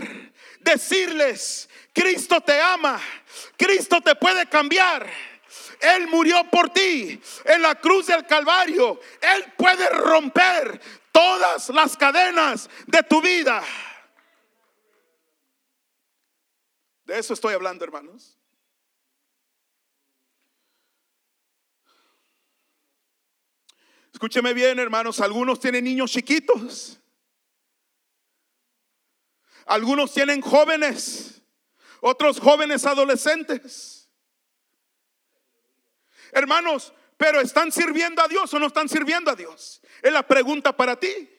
decirles, 0.59 1.69
Cristo 1.93 2.41
te 2.41 2.59
ama, 2.59 2.99
Cristo 3.57 4.01
te 4.01 4.15
puede 4.15 4.47
cambiar. 4.47 5.09
Él 5.79 6.07
murió 6.07 6.43
por 6.49 6.69
ti 6.69 7.21
en 7.45 7.61
la 7.61 7.75
cruz 7.75 8.07
del 8.07 8.25
Calvario. 8.25 8.99
Él 9.21 9.53
puede 9.57 9.87
romper 9.89 10.79
todas 11.11 11.69
las 11.69 11.95
cadenas 11.95 12.69
de 12.87 13.03
tu 13.03 13.21
vida. 13.21 13.63
De 17.05 17.19
eso 17.19 17.33
estoy 17.33 17.53
hablando, 17.53 17.85
hermanos. 17.85 18.37
Escúcheme 24.15 24.53
bien, 24.53 24.79
hermanos. 24.79 25.19
Algunos 25.19 25.59
tienen 25.59 25.83
niños 25.83 26.09
chiquitos. 26.09 26.97
Algunos 29.65 30.13
tienen 30.13 30.39
jóvenes. 30.39 31.41
Otros 31.99 32.39
jóvenes 32.39 32.85
adolescentes. 32.85 34.09
Hermanos, 36.31 36.93
pero 37.17 37.41
¿están 37.41 37.73
sirviendo 37.73 38.21
a 38.21 38.29
Dios 38.29 38.53
o 38.53 38.57
no 38.57 38.67
están 38.67 38.87
sirviendo 38.87 39.31
a 39.31 39.35
Dios? 39.35 39.81
Es 40.01 40.13
la 40.13 40.25
pregunta 40.25 40.77
para 40.77 40.97
ti. 40.97 41.29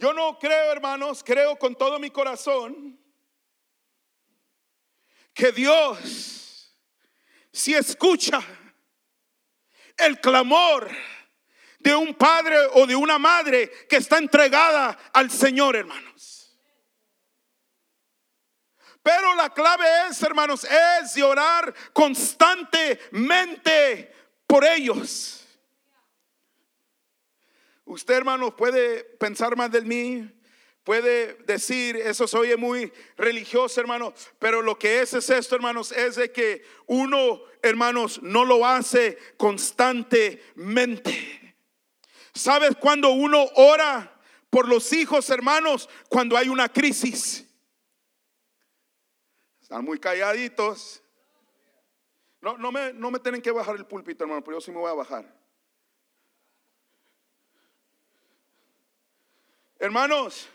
Yo 0.00 0.12
no 0.14 0.38
creo, 0.38 0.72
hermanos, 0.72 1.22
creo 1.22 1.58
con 1.58 1.74
todo 1.74 1.98
mi 1.98 2.10
corazón 2.10 2.98
que 5.34 5.52
Dios, 5.52 6.74
si 7.52 7.74
escucha 7.74 8.40
el 9.98 10.18
clamor 10.18 10.90
de 11.80 11.94
un 11.94 12.14
padre 12.14 12.56
o 12.72 12.86
de 12.86 12.96
una 12.96 13.18
madre 13.18 13.70
que 13.90 13.96
está 13.96 14.16
entregada 14.16 14.98
al 15.12 15.30
Señor, 15.30 15.76
hermanos. 15.76 16.58
Pero 19.02 19.34
la 19.34 19.52
clave 19.52 19.84
es, 20.08 20.22
hermanos, 20.22 20.64
es 20.64 21.12
de 21.12 21.22
orar 21.22 21.74
constantemente 21.92 24.14
por 24.46 24.64
ellos. 24.64 25.39
Usted, 27.84 28.14
hermano, 28.14 28.56
puede 28.56 29.04
pensar 29.04 29.56
más 29.56 29.72
de 29.72 29.82
mí, 29.82 30.30
puede 30.84 31.34
decir, 31.44 31.96
eso 31.96 32.26
se 32.26 32.38
oye 32.38 32.56
muy 32.56 32.92
religioso, 33.16 33.80
hermano, 33.80 34.14
pero 34.38 34.62
lo 34.62 34.78
que 34.78 35.00
es 35.00 35.14
es 35.14 35.30
esto, 35.30 35.56
hermanos, 35.56 35.92
es 35.92 36.16
de 36.16 36.32
que 36.32 36.64
uno, 36.86 37.42
hermanos, 37.62 38.22
no 38.22 38.44
lo 38.44 38.64
hace 38.64 39.18
constantemente. 39.36 41.56
¿Sabes 42.34 42.76
cuando 42.78 43.10
uno 43.10 43.44
ora 43.56 44.20
por 44.50 44.68
los 44.68 44.92
hijos, 44.92 45.28
hermanos? 45.30 45.88
Cuando 46.08 46.36
hay 46.36 46.48
una 46.48 46.68
crisis. 46.68 47.46
Están 49.60 49.84
muy 49.84 49.98
calladitos. 49.98 51.02
No, 52.40 52.56
no, 52.56 52.72
me, 52.72 52.92
no 52.92 53.10
me 53.10 53.18
tienen 53.18 53.42
que 53.42 53.50
bajar 53.50 53.76
el 53.76 53.86
púlpito, 53.86 54.24
hermano, 54.24 54.42
pero 54.42 54.56
yo 54.56 54.60
sí 54.60 54.70
me 54.70 54.78
voy 54.78 54.90
a 54.90 54.94
bajar. 54.94 55.39
Hermanos, 59.82 60.46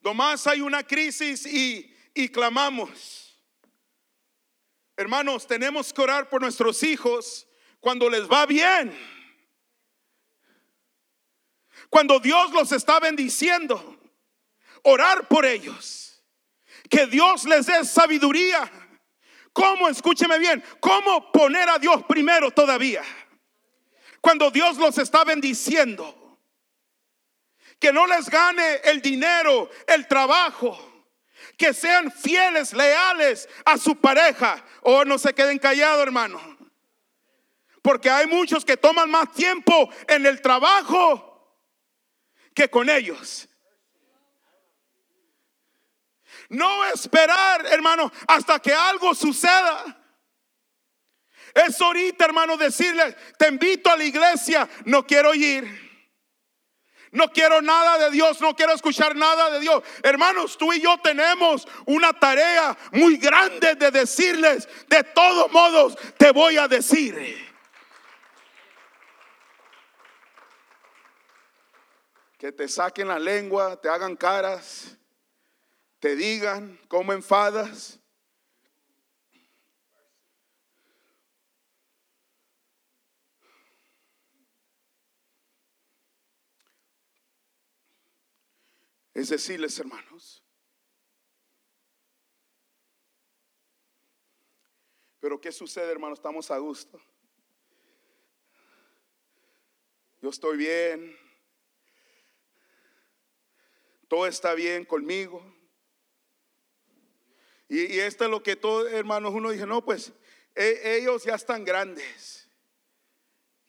nomás 0.00 0.46
hay 0.46 0.62
una 0.62 0.82
crisis 0.82 1.44
y, 1.44 1.94
y 2.14 2.26
clamamos. 2.30 3.38
Hermanos, 4.96 5.46
tenemos 5.46 5.92
que 5.92 6.00
orar 6.00 6.30
por 6.30 6.40
nuestros 6.40 6.82
hijos 6.82 7.46
cuando 7.80 8.08
les 8.08 8.26
va 8.30 8.46
bien. 8.46 8.98
Cuando 11.90 12.18
Dios 12.18 12.50
los 12.52 12.72
está 12.72 12.98
bendiciendo, 12.98 14.00
orar 14.84 15.28
por 15.28 15.44
ellos. 15.44 16.24
Que 16.88 17.06
Dios 17.06 17.44
les 17.44 17.66
dé 17.66 17.84
sabiduría. 17.84 18.70
¿Cómo? 19.52 19.86
Escúcheme 19.86 20.38
bien. 20.38 20.64
¿Cómo 20.80 21.30
poner 21.30 21.68
a 21.68 21.78
Dios 21.78 22.02
primero 22.04 22.50
todavía? 22.50 23.02
Cuando 24.20 24.50
Dios 24.50 24.76
los 24.76 24.98
está 24.98 25.24
bendiciendo. 25.24 26.16
Que 27.78 27.92
no 27.92 28.06
les 28.06 28.28
gane 28.28 28.76
el 28.84 29.00
dinero, 29.00 29.70
el 29.86 30.06
trabajo. 30.06 30.78
Que 31.56 31.72
sean 31.72 32.12
fieles, 32.12 32.72
leales 32.74 33.48
a 33.64 33.78
su 33.78 33.96
pareja. 33.96 34.62
O 34.82 35.04
no 35.04 35.18
se 35.18 35.34
queden 35.34 35.58
callados, 35.58 36.02
hermano. 36.02 36.40
Porque 37.82 38.10
hay 38.10 38.26
muchos 38.26 38.64
que 38.64 38.76
toman 38.76 39.10
más 39.10 39.32
tiempo 39.32 39.88
en 40.06 40.26
el 40.26 40.42
trabajo 40.42 41.56
que 42.54 42.68
con 42.68 42.90
ellos. 42.90 43.48
No 46.50 46.84
esperar, 46.86 47.64
hermano, 47.66 48.12
hasta 48.26 48.58
que 48.58 48.74
algo 48.74 49.14
suceda. 49.14 49.99
Es 51.54 51.80
ahorita, 51.80 52.24
hermano, 52.24 52.56
decirle, 52.56 53.16
te 53.38 53.48
invito 53.48 53.90
a 53.90 53.96
la 53.96 54.04
iglesia, 54.04 54.68
no 54.84 55.06
quiero 55.06 55.34
ir. 55.34 55.90
No 57.12 57.28
quiero 57.32 57.60
nada 57.60 57.98
de 57.98 58.10
Dios, 58.10 58.40
no 58.40 58.54
quiero 58.54 58.72
escuchar 58.72 59.16
nada 59.16 59.50
de 59.50 59.60
Dios. 59.60 59.82
Hermanos, 60.02 60.56
tú 60.56 60.72
y 60.72 60.80
yo 60.80 60.96
tenemos 61.02 61.66
una 61.86 62.12
tarea 62.12 62.76
muy 62.92 63.16
grande 63.16 63.74
de 63.74 63.90
decirles, 63.90 64.68
de 64.86 65.02
todos 65.02 65.50
modos, 65.50 65.98
te 66.16 66.30
voy 66.30 66.56
a 66.56 66.68
decir. 66.68 67.48
Que 72.38 72.52
te 72.52 72.68
saquen 72.68 73.08
la 73.08 73.18
lengua, 73.18 73.80
te 73.80 73.88
hagan 73.88 74.14
caras, 74.14 74.96
te 75.98 76.14
digan 76.14 76.80
cómo 76.88 77.12
enfadas. 77.12 77.99
Es 89.12 89.28
decirles, 89.28 89.78
hermanos, 89.78 90.44
pero 95.18 95.40
¿qué 95.40 95.50
sucede, 95.50 95.90
hermanos? 95.90 96.18
Estamos 96.18 96.50
a 96.50 96.58
gusto. 96.58 97.00
Yo 100.22 100.30
estoy 100.30 100.56
bien. 100.56 101.16
Todo 104.08 104.26
está 104.26 104.54
bien 104.54 104.84
conmigo. 104.84 105.42
Y, 107.68 108.00
esto 108.00 108.24
es 108.24 108.30
lo 108.30 108.42
que 108.42 108.56
todos, 108.56 108.90
hermanos, 108.92 109.32
uno 109.32 109.50
dice, 109.50 109.66
no, 109.66 109.84
pues 109.84 110.12
e, 110.56 110.98
ellos 110.98 111.24
ya 111.24 111.36
están 111.36 111.64
grandes. 111.64 112.48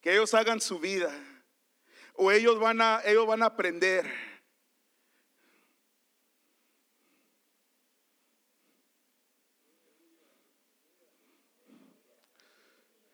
Que 0.02 0.14
ellos 0.14 0.34
hagan 0.34 0.60
su 0.60 0.80
vida. 0.80 1.14
O 2.14 2.32
ellos 2.32 2.60
van 2.60 2.82
a, 2.82 3.02
ellos 3.06 3.28
van 3.28 3.44
a 3.44 3.48
aprender. 3.48 4.31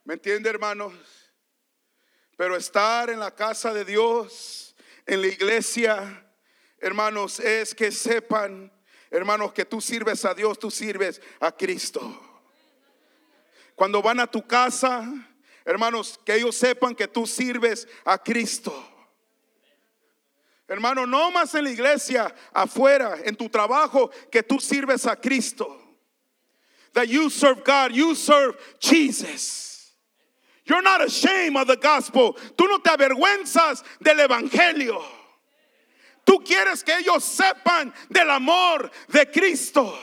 ¿Me 0.07 0.13
entiende, 0.13 0.49
hermanos? 0.49 0.93
Pero 2.37 2.55
estar 2.55 3.09
en 3.09 3.19
la 3.19 3.35
casa 3.35 3.73
de 3.73 3.83
Dios, 3.83 4.73
en 5.05 5.19
la 5.19 5.27
iglesia, 5.27 6.25
hermanos, 6.79 7.41
es 7.41 7.75
que 7.75 7.91
sepan, 7.91 8.71
hermanos, 9.11 9.51
que 9.51 9.65
tú 9.65 9.81
sirves 9.81 10.23
a 10.23 10.33
Dios, 10.33 10.57
tú 10.59 10.71
sirves 10.71 11.21
a 11.41 11.51
Cristo. 11.51 12.01
Cuando 13.75 14.01
van 14.01 14.21
a 14.21 14.27
tu 14.27 14.47
casa, 14.47 15.05
hermanos, 15.65 16.17
que 16.23 16.35
ellos 16.35 16.55
sepan 16.55 16.95
que 16.95 17.09
tú 17.09 17.27
sirves 17.27 17.85
a 18.05 18.17
Cristo. 18.17 18.73
Hermano, 20.69 21.05
no 21.05 21.31
más 21.31 21.53
en 21.53 21.65
la 21.65 21.71
iglesia, 21.71 22.33
afuera, 22.53 23.17
en 23.25 23.35
tu 23.35 23.49
trabajo, 23.49 24.09
que 24.31 24.41
tú 24.41 24.57
sirves 24.61 25.05
a 25.05 25.17
Cristo. 25.17 25.77
That 26.93 27.07
you 27.07 27.29
serve 27.29 27.65
God, 27.65 27.91
you 27.91 28.15
serve 28.15 28.57
Jesus. 28.79 29.76
You're 30.67 30.81
not 30.81 31.01
ashamed 31.01 31.55
of 31.55 31.67
the 31.67 31.77
gospel. 31.77 32.35
Tú 32.55 32.67
no 32.67 32.79
te 32.79 32.89
avergüenzas 32.89 33.83
del 33.99 34.19
evangelio. 34.19 35.01
Tú 36.25 36.43
quieres 36.43 36.83
que 36.83 36.93
ellos 36.97 37.23
sepan 37.23 37.93
del 38.09 38.29
amor 38.29 38.91
de 39.07 39.25
Cristo. 39.31 39.97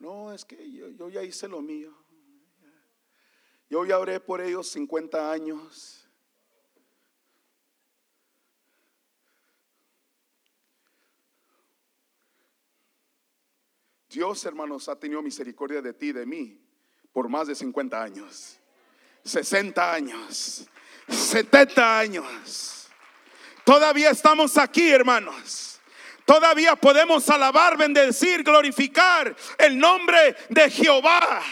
No, 0.00 0.32
es 0.32 0.44
que 0.44 0.56
yo, 0.96 1.08
ya 1.08 1.22
hice 1.22 1.46
lo 1.48 1.60
mío. 1.60 1.92
Yo 3.70 3.84
ya 3.84 3.98
oré 3.98 4.18
por 4.18 4.40
ellos 4.40 4.68
50 4.70 5.30
años. 5.30 5.97
Dios, 14.08 14.44
hermanos, 14.46 14.88
ha 14.88 14.96
tenido 14.96 15.20
misericordia 15.20 15.82
de 15.82 15.92
ti, 15.92 16.12
de 16.12 16.24
mí, 16.24 16.58
por 17.12 17.28
más 17.28 17.46
de 17.46 17.54
50 17.54 18.02
años, 18.02 18.58
60 19.24 19.92
años, 19.92 20.66
70 21.08 21.98
años. 21.98 22.88
Todavía 23.64 24.10
estamos 24.10 24.56
aquí, 24.56 24.88
hermanos. 24.88 25.80
Todavía 26.24 26.76
podemos 26.76 27.28
alabar, 27.28 27.76
bendecir, 27.76 28.42
glorificar 28.42 29.34
el 29.58 29.78
nombre 29.78 30.36
de 30.48 30.70
Jehová. 30.70 31.42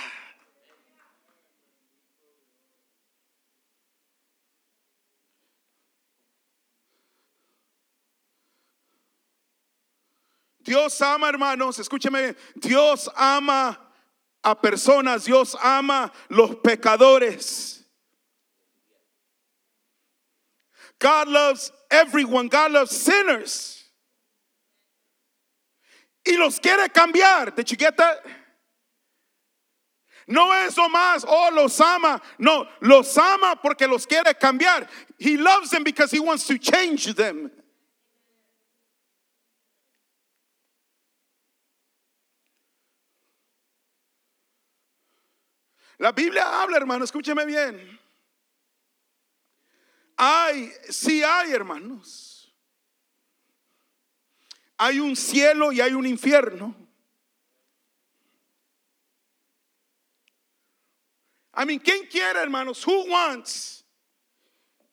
Dios 10.66 11.00
ama, 11.00 11.29
hermanos, 11.29 11.79
escúcheme, 11.79 12.35
Dios 12.61 13.09
ama 13.16 13.79
a 14.42 14.55
personas, 14.55 15.24
Dios 15.24 15.55
ama 15.62 16.12
los 16.29 16.57
pecadores. 16.57 17.85
God 20.98 21.29
loves 21.29 21.70
everyone, 21.90 22.48
God 22.48 22.72
loves 22.72 22.90
sinners. 22.90 23.85
Y 26.26 26.37
los 26.37 26.59
quiere 26.59 26.88
cambiar. 26.88 27.55
Did 27.55 27.70
you? 27.70 27.76
No 30.29 30.50
es 30.52 30.76
lo 30.76 30.88
más, 30.88 31.24
oh, 31.29 31.50
los 31.55 31.81
ama. 31.81 32.20
No, 32.38 32.66
los 32.81 33.16
ama 33.16 33.55
porque 33.62 33.87
los 33.87 34.05
quiere 34.05 34.35
cambiar. 34.35 34.88
He 35.16 35.37
loves 35.37 35.70
them 35.70 35.85
because 35.85 36.11
he 36.11 36.18
wants 36.18 36.48
to 36.48 36.59
change 36.59 37.14
them. 37.14 37.52
La 45.98 46.12
Biblia 46.12 46.62
habla, 46.62 46.76
hermano, 46.76 47.04
escúcheme 47.04 47.44
bien. 47.46 47.98
Hay, 50.16 50.72
sí 50.88 51.22
hay, 51.22 51.52
hermanos. 51.52 52.54
Hay 54.78 55.00
un 55.00 55.16
cielo 55.16 55.72
y 55.72 55.80
hay 55.80 55.92
un 55.92 56.06
infierno. 56.06 56.74
I 61.54 61.64
mean, 61.64 61.78
¿quién 61.78 62.06
quiere, 62.06 62.40
hermanos? 62.40 62.87
Who 62.87 63.06
wants 63.11 63.85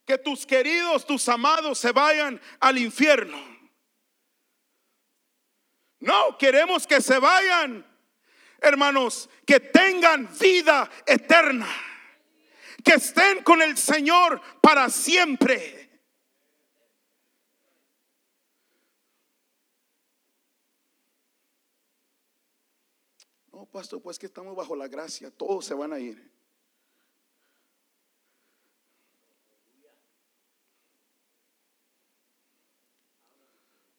que 0.06 0.18
tus 0.18 0.46
queridos, 0.46 1.06
tus 1.06 1.28
amados 1.28 1.78
se 1.78 1.92
vayan 1.92 2.40
al 2.62 2.78
infierno? 2.78 3.38
No, 6.00 6.38
queremos 6.38 6.88
que 6.88 7.02
se 7.02 7.20
vayan 7.20 7.86
hermanos, 8.64 9.30
que 9.46 9.60
tengan 9.60 10.30
vida 10.40 10.90
eterna, 11.06 11.68
que 12.84 12.94
estén 12.94 13.44
con 13.44 13.62
el 13.62 13.78
Señor 13.78 14.42
para 14.62 14.90
siempre. 14.90 15.84
No, 23.52 23.66
pastor, 23.66 24.02
pues 24.02 24.18
que 24.18 24.26
estamos 24.26 24.56
bajo 24.56 24.76
la 24.76 24.88
gracia, 24.88 25.30
todos 25.30 25.66
se 25.66 25.74
van 25.74 25.94
a 25.94 26.00
ir. 26.00 26.34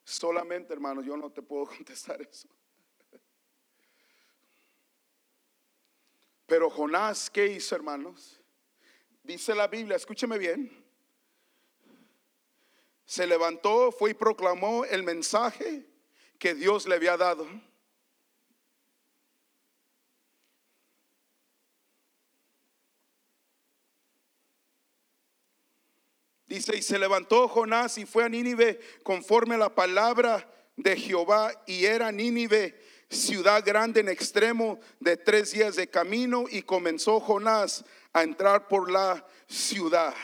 Solamente, 0.05 0.73
hermanos, 0.73 1.05
yo 1.05 1.17
no 1.17 1.31
te 1.31 1.43
puedo 1.43 1.67
contestar 1.77 2.23
eso. 2.23 2.49
Pero 6.47 6.69
Jonás, 6.71 7.31
¿qué 7.31 7.47
hizo, 7.47 7.75
hermanos? 7.75 8.41
Dice 9.23 9.55
la 9.55 9.67
Biblia, 9.67 9.97
escúcheme 9.97 10.37
bien. 10.37 10.85
Se 13.07 13.27
levantó, 13.27 13.93
fue 13.93 14.11
y 14.11 14.15
proclamó 14.15 14.85
el 14.85 15.03
mensaje 15.03 15.87
que 16.39 16.55
Dios 16.55 16.87
le 16.87 16.97
había 16.97 17.17
dado. 17.17 17.47
Dice, 26.47 26.77
y 26.77 26.83
se 26.83 26.99
levantó 26.99 27.49
Jonás 27.49 27.99
y 27.99 28.07
fue 28.07 28.25
a 28.25 28.29
Nínive 28.29 28.79
conforme 29.03 29.55
a 29.55 29.59
la 29.59 29.75
palabra 29.75 30.49
de 30.77 30.97
Jehová 30.97 31.53
y 31.67 31.87
era 31.87 32.13
Nínive 32.13 32.79
ciudad 33.15 33.65
grande 33.65 34.01
en 34.01 34.09
extremo 34.09 34.81
de 35.01 35.17
tres 35.17 35.53
días 35.53 35.77
de 35.77 35.89
camino 35.89 36.45
y 36.51 36.63
comenzó 36.63 37.21
Jonás 37.21 37.85
a 38.13 38.23
entrar 38.23 38.69
por 38.69 38.91
la 38.91 39.27
ciudad. 39.47 40.15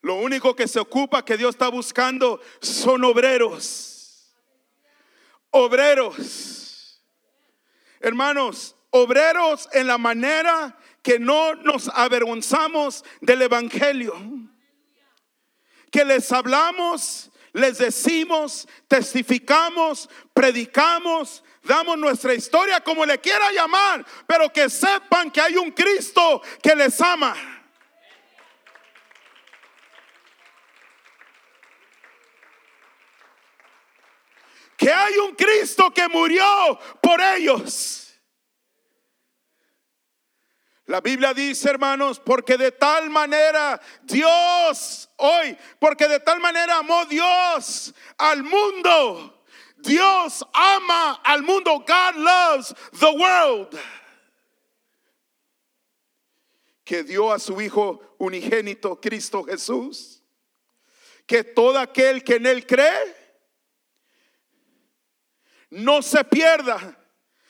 Lo 0.01 0.15
único 0.15 0.55
que 0.55 0.67
se 0.67 0.79
ocupa 0.79 1.25
que 1.25 1.35
Dios 1.35 1.55
está 1.55 1.67
buscando 1.67 2.39
son 2.62 3.03
obreros. 3.03 4.33
Obreros. 5.51 7.01
Hermanos, 7.99 8.75
obreros 8.91 9.67
en 9.73 9.88
la 9.88 9.97
manera 9.97 10.77
que 11.01 11.19
no 11.19 11.55
nos 11.55 11.89
avergonzamos 11.89 13.03
del 13.19 13.41
Evangelio. 13.41 14.15
Que 15.91 16.05
les 16.05 16.31
hablamos, 16.31 17.29
les 17.53 17.77
decimos, 17.77 18.67
testificamos, 18.88 20.09
predicamos, 20.33 21.43
damos 21.63 21.97
nuestra 21.97 22.33
historia 22.33 22.81
como 22.81 23.05
le 23.05 23.19
quiera 23.19 23.51
llamar, 23.51 24.05
pero 24.27 24.51
que 24.51 24.69
sepan 24.69 25.31
que 25.31 25.41
hay 25.41 25.57
un 25.57 25.71
Cristo 25.71 26.41
que 26.62 26.75
les 26.75 26.99
ama. 27.01 27.35
que 34.79 34.89
hay 34.93 35.17
un 35.17 35.35
Cristo 35.35 35.93
que 35.93 36.07
murió 36.07 36.79
por 37.01 37.19
ellos. 37.19 38.09
La 40.89 41.02
Biblia 41.02 41.36
dice, 41.36 41.69
hermanos, 41.69 42.19
porque 42.19 42.58
de 42.58 42.71
tal 42.71 43.12
manera 43.12 43.80
Dios 44.02 45.08
hoy, 45.17 45.56
porque 45.78 46.08
de 46.08 46.19
tal 46.19 46.39
manera 46.39 46.80
amó 46.80 47.06
Dios 47.06 47.93
al 48.17 48.41
mundo. 48.41 49.45
Dios 49.78 50.43
ama 50.52 51.21
al 51.23 51.43
mundo. 51.43 51.86
God 51.88 52.15
loves 52.15 52.73
the 52.99 53.12
world. 53.12 53.80
Que 56.84 57.04
dio 57.04 57.32
a 57.32 57.38
su 57.38 57.62
Hijo 57.62 58.15
unigénito, 58.17 58.99
Cristo 58.99 59.43
Jesús. 59.43 60.23
Que 61.28 61.43
todo 61.43 61.78
aquel 61.78 62.23
que 62.23 62.38
en 62.38 62.47
Él 62.47 62.65
cree 62.65 63.15
no 65.69 66.02
se 66.02 66.23
pierda. 66.23 66.98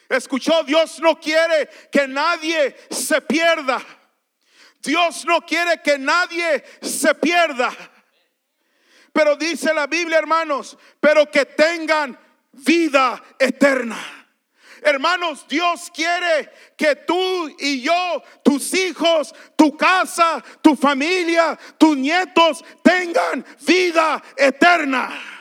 Escuchó, 0.10 0.64
Dios 0.64 1.00
no 1.00 1.20
quiere 1.20 1.70
que 1.92 2.08
nadie 2.08 2.76
se 2.90 3.22
pierda. 3.22 3.80
Dios 4.82 5.24
no 5.26 5.42
quiere 5.42 5.82
que 5.84 6.00
nadie 6.00 6.64
se 6.82 7.14
pierda. 7.14 7.72
Pero 9.14 9.36
dice 9.36 9.74
la 9.74 9.86
Biblia, 9.86 10.18
hermanos, 10.18 10.78
pero 11.00 11.30
que 11.30 11.46
tengan 11.46 12.18
vida 12.52 13.22
eterna. 13.38 13.98
Hermanos, 14.82 15.46
Dios 15.48 15.92
quiere 15.94 16.50
que 16.78 16.96
tú 16.96 17.54
y 17.60 17.82
yo, 17.82 18.24
tus 18.44 18.74
hijos, 18.74 19.36
tu 19.56 19.76
casa, 19.76 20.44
tu 20.62 20.76
familia, 20.76 21.60
tus 21.78 21.98
nietos 21.98 22.64
tengan 22.82 23.46
vida 23.62 24.24
eterna. 24.38 25.39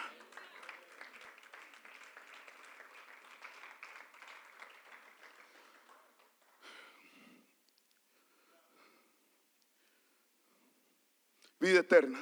Vida 11.61 11.81
eterna. 11.81 12.19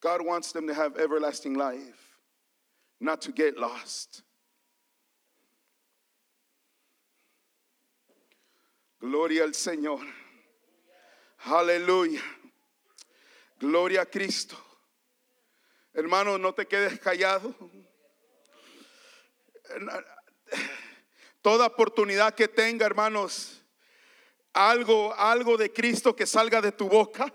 God 0.00 0.24
wants 0.24 0.52
them 0.52 0.66
to 0.66 0.74
have 0.74 0.96
everlasting 0.98 1.54
life, 1.54 2.16
not 3.00 3.20
to 3.22 3.32
get 3.32 3.58
lost. 3.58 4.22
Gloria 9.00 9.44
al 9.44 9.50
Señor. 9.50 10.06
Aleluya. 11.44 12.20
Gloria 13.58 14.02
a 14.02 14.06
Cristo. 14.06 14.56
Hermano, 15.94 16.38
no 16.38 16.52
te 16.52 16.66
quedes 16.66 16.98
callado. 16.98 17.54
Toda 21.42 21.66
oportunidad 21.66 22.34
que 22.34 22.48
tenga, 22.48 22.86
hermanos, 22.86 23.59
algo, 24.52 25.14
algo 25.14 25.56
de 25.56 25.72
Cristo 25.72 26.14
que 26.14 26.26
salga 26.26 26.60
de 26.60 26.72
tu 26.72 26.88
boca. 26.88 27.32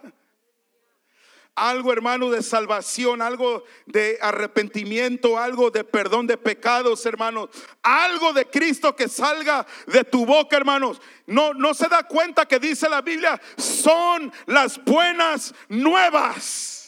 Algo, 1.58 1.94
hermano, 1.94 2.30
de 2.30 2.44
salvación, 2.44 3.22
algo 3.22 3.64
de 3.86 4.18
arrepentimiento, 4.22 5.38
algo 5.38 5.72
de 5.72 5.86
perdón 5.86 6.28
de 6.28 6.38
pecados, 6.38 7.06
hermanos. 7.06 7.50
Algo 7.82 8.34
de 8.34 8.46
Cristo 8.46 8.94
que 8.94 9.08
salga 9.08 9.66
de 9.88 10.04
tu 10.04 10.26
boca, 10.26 10.58
hermanos. 10.58 11.02
No, 11.26 11.54
no 11.54 11.74
se 11.74 11.88
da 11.88 12.04
cuenta 12.04 12.46
que 12.46 12.60
dice 12.60 12.90
la 12.90 13.02
Biblia, 13.02 13.42
son 13.58 14.34
las 14.48 14.84
buenas 14.84 15.56
nuevas. 15.70 16.85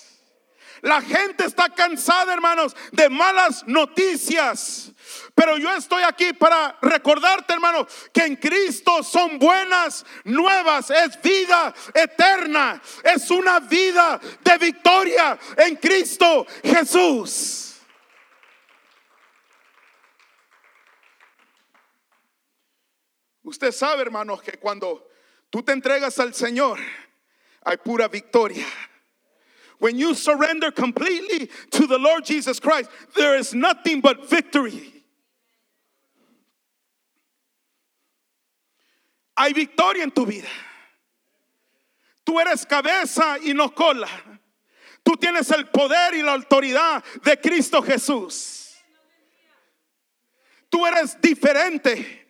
La 0.82 1.02
gente 1.02 1.46
está 1.46 1.70
cansada, 1.70 2.34
hermanos, 2.34 2.76
de 2.92 3.10
malas 3.10 3.66
noticias. 3.68 4.92
Pero 5.34 5.58
yo 5.58 5.72
estoy 5.74 6.04
aquí 6.04 6.34
para 6.34 6.78
recordarte, 6.82 7.54
hermano, 7.54 7.88
que 8.14 8.22
en 8.22 8.36
Cristo 8.36 9.04
son 9.04 9.40
buenas 9.40 10.06
nuevas, 10.24 10.90
es 10.90 11.22
vida 11.22 11.74
eterna, 11.94 12.82
es 13.04 13.30
una 13.32 13.60
vida 13.60 14.20
de 14.44 14.58
victoria 14.58 15.38
en 15.58 15.76
Cristo 15.78 16.46
Jesús. 16.64 17.68
Usted 23.44 23.72
sabe, 23.72 24.02
hermanos, 24.02 24.42
que 24.42 24.58
cuando 24.58 25.10
tú 25.50 25.64
te 25.64 25.72
entregas 25.72 26.20
al 26.20 26.34
Señor, 26.34 26.80
hay 27.64 27.78
pura 27.78 28.10
victoria. 28.10 28.66
When 29.80 29.98
you 29.98 30.16
surrender 30.16 30.72
completely 30.72 31.50
to 31.72 31.88
the 31.88 32.00
Lord 32.00 32.26
Jesus 32.26 32.60
Christ, 32.60 32.90
there 33.16 33.36
is 33.36 33.54
nothing 33.54 34.02
but 34.02 34.30
victory. 34.30 34.94
Hay 39.38 39.54
victoria 39.54 40.04
en 40.04 40.12
tu 40.12 40.26
vida. 40.26 40.48
Tú 42.26 42.40
eres 42.40 42.66
cabeza 42.66 43.38
y 43.40 43.54
no 43.54 43.70
cola. 43.70 44.10
Tú 45.06 45.16
tienes 45.16 45.52
el 45.52 45.66
poder 45.68 46.16
y 46.16 46.24
la 46.24 46.34
autoridad 46.34 47.04
de 47.24 47.38
Cristo 47.38 47.82
Jesús. 47.82 48.74
Tú 50.70 50.86
eres 50.86 51.16
diferente. 51.22 52.26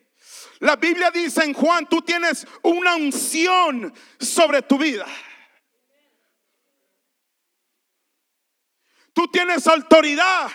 La 0.60 0.76
Biblia 0.76 1.10
dice 1.10 1.44
en 1.44 1.54
Juan, 1.54 1.88
tú 1.88 2.02
tienes 2.02 2.46
una 2.62 2.94
unción 2.94 3.92
sobre 4.20 4.62
tu 4.62 4.78
vida. 4.78 5.06
Tú 9.18 9.26
tienes 9.26 9.66
autoridad. 9.66 10.48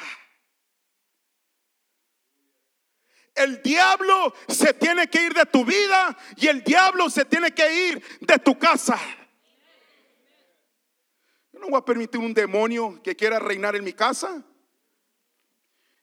El 3.35 3.61
diablo 3.61 4.33
se 4.47 4.73
tiene 4.73 5.09
que 5.09 5.21
ir 5.21 5.33
de 5.33 5.45
tu 5.45 5.65
vida 5.65 6.17
y 6.37 6.47
el 6.47 6.63
diablo 6.63 7.09
se 7.09 7.25
tiene 7.25 7.51
que 7.51 7.89
ir 7.89 8.01
de 8.21 8.39
tu 8.39 8.57
casa. 8.57 8.97
Yo 11.51 11.59
no 11.59 11.67
voy 11.71 11.77
a 11.77 11.83
permitir 11.83 12.21
un 12.21 12.33
demonio 12.33 13.01
que 13.03 13.17
quiera 13.17 13.37
reinar 13.37 13.75
en 13.75 13.83
mi 13.83 13.91
casa. 13.91 14.41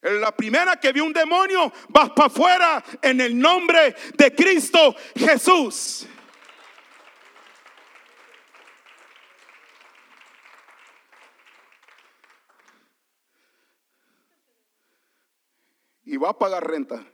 La 0.03 0.37
primera 0.37 0.77
que 0.77 0.93
vio 0.93 1.07
un 1.07 1.15
demonio, 1.15 1.73
vas 1.89 2.11
para 2.11 2.27
afuera 2.27 2.85
en 3.01 3.23
el 3.23 3.39
nombre 3.39 3.97
de 4.19 4.35
Cristo 4.35 4.95
Jesús. 5.17 6.07
Y 16.11 16.17
va 16.17 16.31
a 16.31 16.37
pagar 16.37 16.69
renta. 16.69 17.07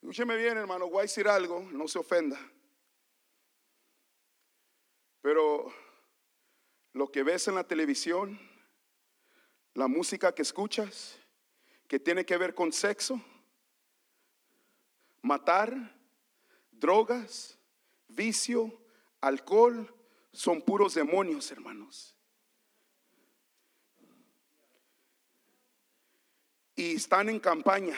Escúcheme 0.00 0.36
bien, 0.36 0.56
hermano, 0.58 0.88
voy 0.88 0.98
a 0.98 1.02
decir 1.02 1.26
algo, 1.26 1.66
no 1.72 1.88
se 1.88 1.98
ofenda. 1.98 2.38
Pero 5.22 5.72
lo 6.92 7.10
que 7.10 7.24
ves 7.24 7.48
en 7.48 7.56
la 7.56 7.66
televisión, 7.66 8.38
la 9.72 9.88
música 9.88 10.32
que 10.36 10.42
escuchas, 10.42 11.18
que 11.88 11.98
tiene 11.98 12.24
que 12.24 12.36
ver 12.36 12.54
con 12.54 12.72
sexo, 12.72 13.20
matar, 15.20 15.98
drogas, 16.70 17.58
vicio, 18.06 18.72
alcohol, 19.20 19.92
son 20.34 20.60
puros 20.60 20.94
demonios, 20.94 21.50
hermanos. 21.50 22.16
Y 26.76 26.96
están 26.96 27.28
en 27.28 27.38
campaña. 27.38 27.96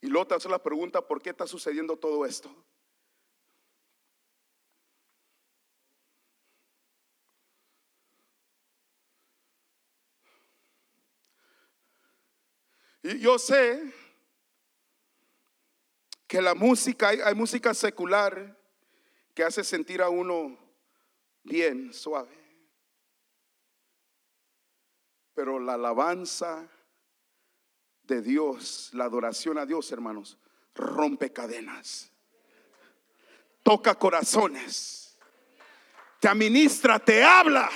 Y 0.00 0.08
te 0.26 0.34
hace 0.34 0.48
la 0.48 0.62
pregunta, 0.62 1.06
¿por 1.06 1.20
qué 1.20 1.30
está 1.30 1.46
sucediendo 1.46 1.96
todo 1.96 2.24
esto? 2.24 2.50
Y 13.02 13.18
yo 13.18 13.38
sé 13.38 13.92
que 16.26 16.40
la 16.40 16.54
música, 16.54 17.08
hay, 17.08 17.34
música 17.34 17.74
secular 17.74 18.63
que 19.34 19.44
hace 19.44 19.64
sentir 19.64 20.00
a 20.00 20.08
uno 20.08 20.56
bien, 21.42 21.92
suave. 21.92 22.32
Pero 25.34 25.58
la 25.58 25.74
alabanza 25.74 26.68
de 28.02 28.22
Dios, 28.22 28.90
la 28.94 29.04
adoración 29.04 29.58
a 29.58 29.66
Dios, 29.66 29.90
hermanos, 29.90 30.38
rompe 30.74 31.32
cadenas, 31.32 32.12
toca 33.62 33.94
corazones, 33.96 35.18
te 36.20 36.28
administra, 36.28 36.98
te 36.98 37.22
habla 37.22 37.70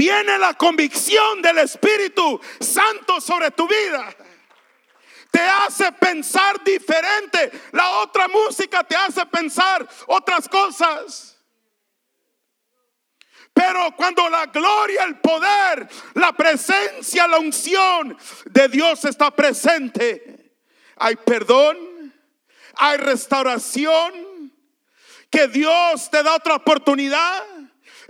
viene 0.00 0.38
la 0.38 0.54
convicción 0.54 1.42
del 1.42 1.58
Espíritu 1.58 2.40
Santo 2.58 3.20
sobre 3.20 3.50
tu 3.50 3.68
vida. 3.68 4.16
Te 5.30 5.40
hace 5.40 5.92
pensar 5.92 6.62
diferente. 6.64 7.50
La 7.72 7.88
otra 8.00 8.28
música 8.28 8.82
te 8.84 8.96
hace 8.96 9.24
pensar 9.26 9.86
otras 10.06 10.48
cosas. 10.48 11.36
Pero 13.52 13.94
cuando 13.96 14.28
la 14.28 14.46
gloria, 14.46 15.04
el 15.04 15.18
poder, 15.20 15.88
la 16.14 16.32
presencia, 16.32 17.26
la 17.26 17.38
unción 17.38 18.16
de 18.46 18.68
Dios 18.68 19.04
está 19.04 19.30
presente, 19.30 20.54
hay 20.96 21.16
perdón, 21.16 22.14
hay 22.76 22.96
restauración, 22.98 24.30
que 25.30 25.48
Dios 25.48 26.10
te 26.10 26.22
da 26.22 26.36
otra 26.36 26.54
oportunidad 26.54 27.44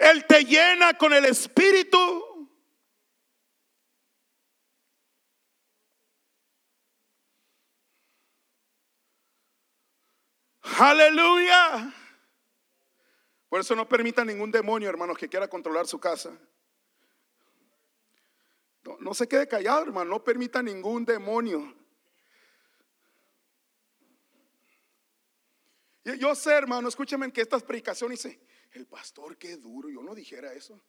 él 0.00 0.24
te 0.24 0.44
llena 0.44 0.94
con 0.94 1.12
el 1.12 1.26
Espíritu. 1.26 2.24
Aleluya. 10.78 11.94
Por 13.48 13.60
eso 13.60 13.74
no 13.74 13.88
permita 13.88 14.24
ningún 14.24 14.50
demonio, 14.50 14.88
hermanos, 14.88 15.18
que 15.18 15.28
quiera 15.28 15.48
controlar 15.48 15.86
su 15.86 15.98
casa. 15.98 16.30
No, 19.00 19.12
se 19.12 19.28
quede 19.28 19.46
callado, 19.46 19.82
hermano. 19.82 20.10
No 20.10 20.24
permita 20.24 20.62
ningún 20.62 21.04
demonio. 21.04 21.74
Yo, 26.04 26.34
sé, 26.34 26.52
hermano, 26.52 26.88
escúcheme 26.88 27.30
que 27.32 27.42
estas 27.42 27.62
predicaciones 27.62 28.22
dice, 28.22 28.40
el 28.72 28.86
pastor, 28.86 29.36
qué 29.36 29.56
duro. 29.56 29.88
Yo 29.90 30.02
no 30.02 30.14
dijera 30.14 30.52
eso. 30.52 30.80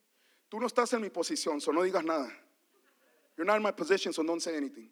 Tú 0.47 0.59
no 0.59 0.67
estás 0.67 0.93
en 0.93 1.01
mi 1.01 1.09
posición, 1.09 1.59
so 1.59 1.73
no 1.73 1.83
digas 1.83 2.03
nada. 2.03 2.31
You're 3.37 3.45
not 3.45 3.57
in 3.57 3.63
my 3.63 3.71
position, 3.71 4.13
so 4.13 4.23
don't 4.23 4.41
say 4.41 4.55
anything. 4.55 4.91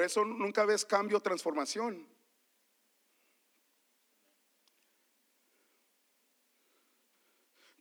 Por 0.00 0.06
eso 0.06 0.24
nunca 0.24 0.64
ves 0.64 0.86
cambio 0.86 1.20
transformación. 1.20 2.08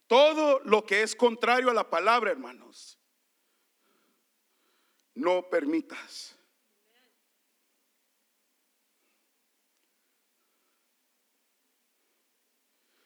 Todo 0.06 0.60
lo 0.66 0.86
que 0.86 1.02
es 1.02 1.16
contrario 1.16 1.70
a 1.70 1.74
la 1.74 1.90
palabra, 1.90 2.32
hermanos, 2.32 3.00
no 5.16 5.50
permitas. 5.50 6.38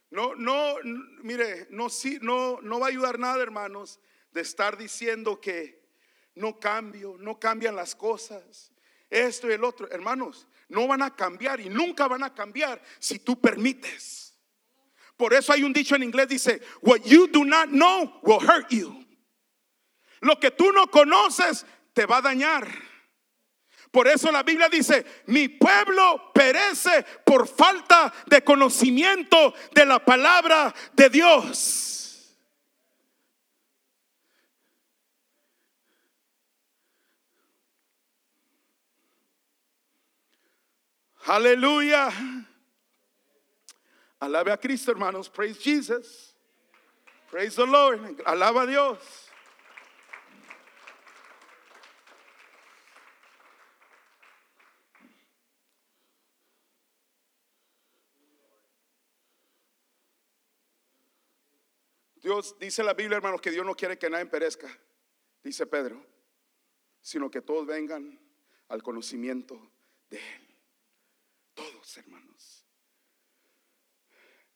No, 0.09 0.33
no, 0.33 0.77
mire, 1.21 1.67
no, 1.69 1.85
no, 2.21 2.61
no 2.63 2.79
va 2.79 2.87
a 2.87 2.89
ayudar 2.89 3.19
nada, 3.19 3.43
hermanos, 3.43 3.99
de 4.31 4.41
estar 4.41 4.75
diciendo 4.75 5.39
que 5.39 5.87
no 6.33 6.59
cambio, 6.59 7.15
no 7.19 7.39
cambian 7.39 7.75
las 7.75 7.93
cosas, 7.93 8.72
esto 9.13 9.49
y 9.49 9.53
el 9.53 9.63
otro. 9.63 9.89
Hermanos, 9.91 10.47
no 10.69 10.87
van 10.87 11.01
a 11.01 11.15
cambiar 11.15 11.59
y 11.61 11.69
nunca 11.69 12.07
van 12.07 12.23
a 12.23 12.33
cambiar 12.33 12.81
si 12.99 13.19
tú 13.19 13.39
permites. 13.39 14.37
Por 15.15 15.33
eso 15.33 15.53
hay 15.53 15.63
un 15.63 15.71
dicho 15.71 15.95
en 15.95 16.03
inglés 16.03 16.27
dice, 16.27 16.61
what 16.81 17.01
you 17.05 17.27
do 17.27 17.45
not 17.45 17.69
know 17.69 18.19
will 18.23 18.39
hurt 18.39 18.69
you. 18.69 19.05
Lo 20.21 20.39
que 20.39 20.51
tú 20.51 20.71
no 20.71 20.87
conoces 20.87 21.65
te 21.93 22.05
va 22.05 22.17
a 22.17 22.21
dañar. 22.21 22.67
Por 23.91 24.07
eso 24.07 24.31
la 24.31 24.41
Biblia 24.41 24.69
dice, 24.69 25.05
mi 25.27 25.49
pueblo 25.49 26.31
perece 26.33 27.05
por 27.23 27.47
falta 27.47 28.11
de 28.25 28.43
conocimiento 28.43 29.53
de 29.71 29.85
la 29.85 30.03
palabra 30.03 30.73
de 30.93 31.09
Dios. 31.09 32.02
Aleluya. 41.25 42.09
Alabe 44.19 44.51
a 44.51 44.57
Cristo, 44.57 44.91
hermanos. 44.91 45.29
Praise 45.29 45.57
Jesus. 45.59 46.35
Praise 47.29 47.55
the 47.55 47.65
Lord. 47.65 48.21
Alaba 48.25 48.63
a 48.63 48.67
Dios. 48.67 48.97
Dios 62.21 62.55
dice 62.57 62.83
la 62.83 62.93
Biblia, 62.93 63.17
hermanos, 63.17 63.41
que 63.41 63.51
Dios 63.51 63.65
no 63.65 63.75
quiere 63.75 63.97
que 63.97 64.09
nadie 64.09 64.25
perezca, 64.25 64.69
dice 65.43 65.65
Pedro, 65.65 66.01
sino 67.01 67.29
que 67.29 67.41
todos 67.41 67.67
vengan 67.67 68.17
al 68.69 68.81
conocimiento 68.81 69.59
de 70.09 70.19
Él. 70.19 70.42
Todos, 71.53 71.97
hermanos. 71.97 72.65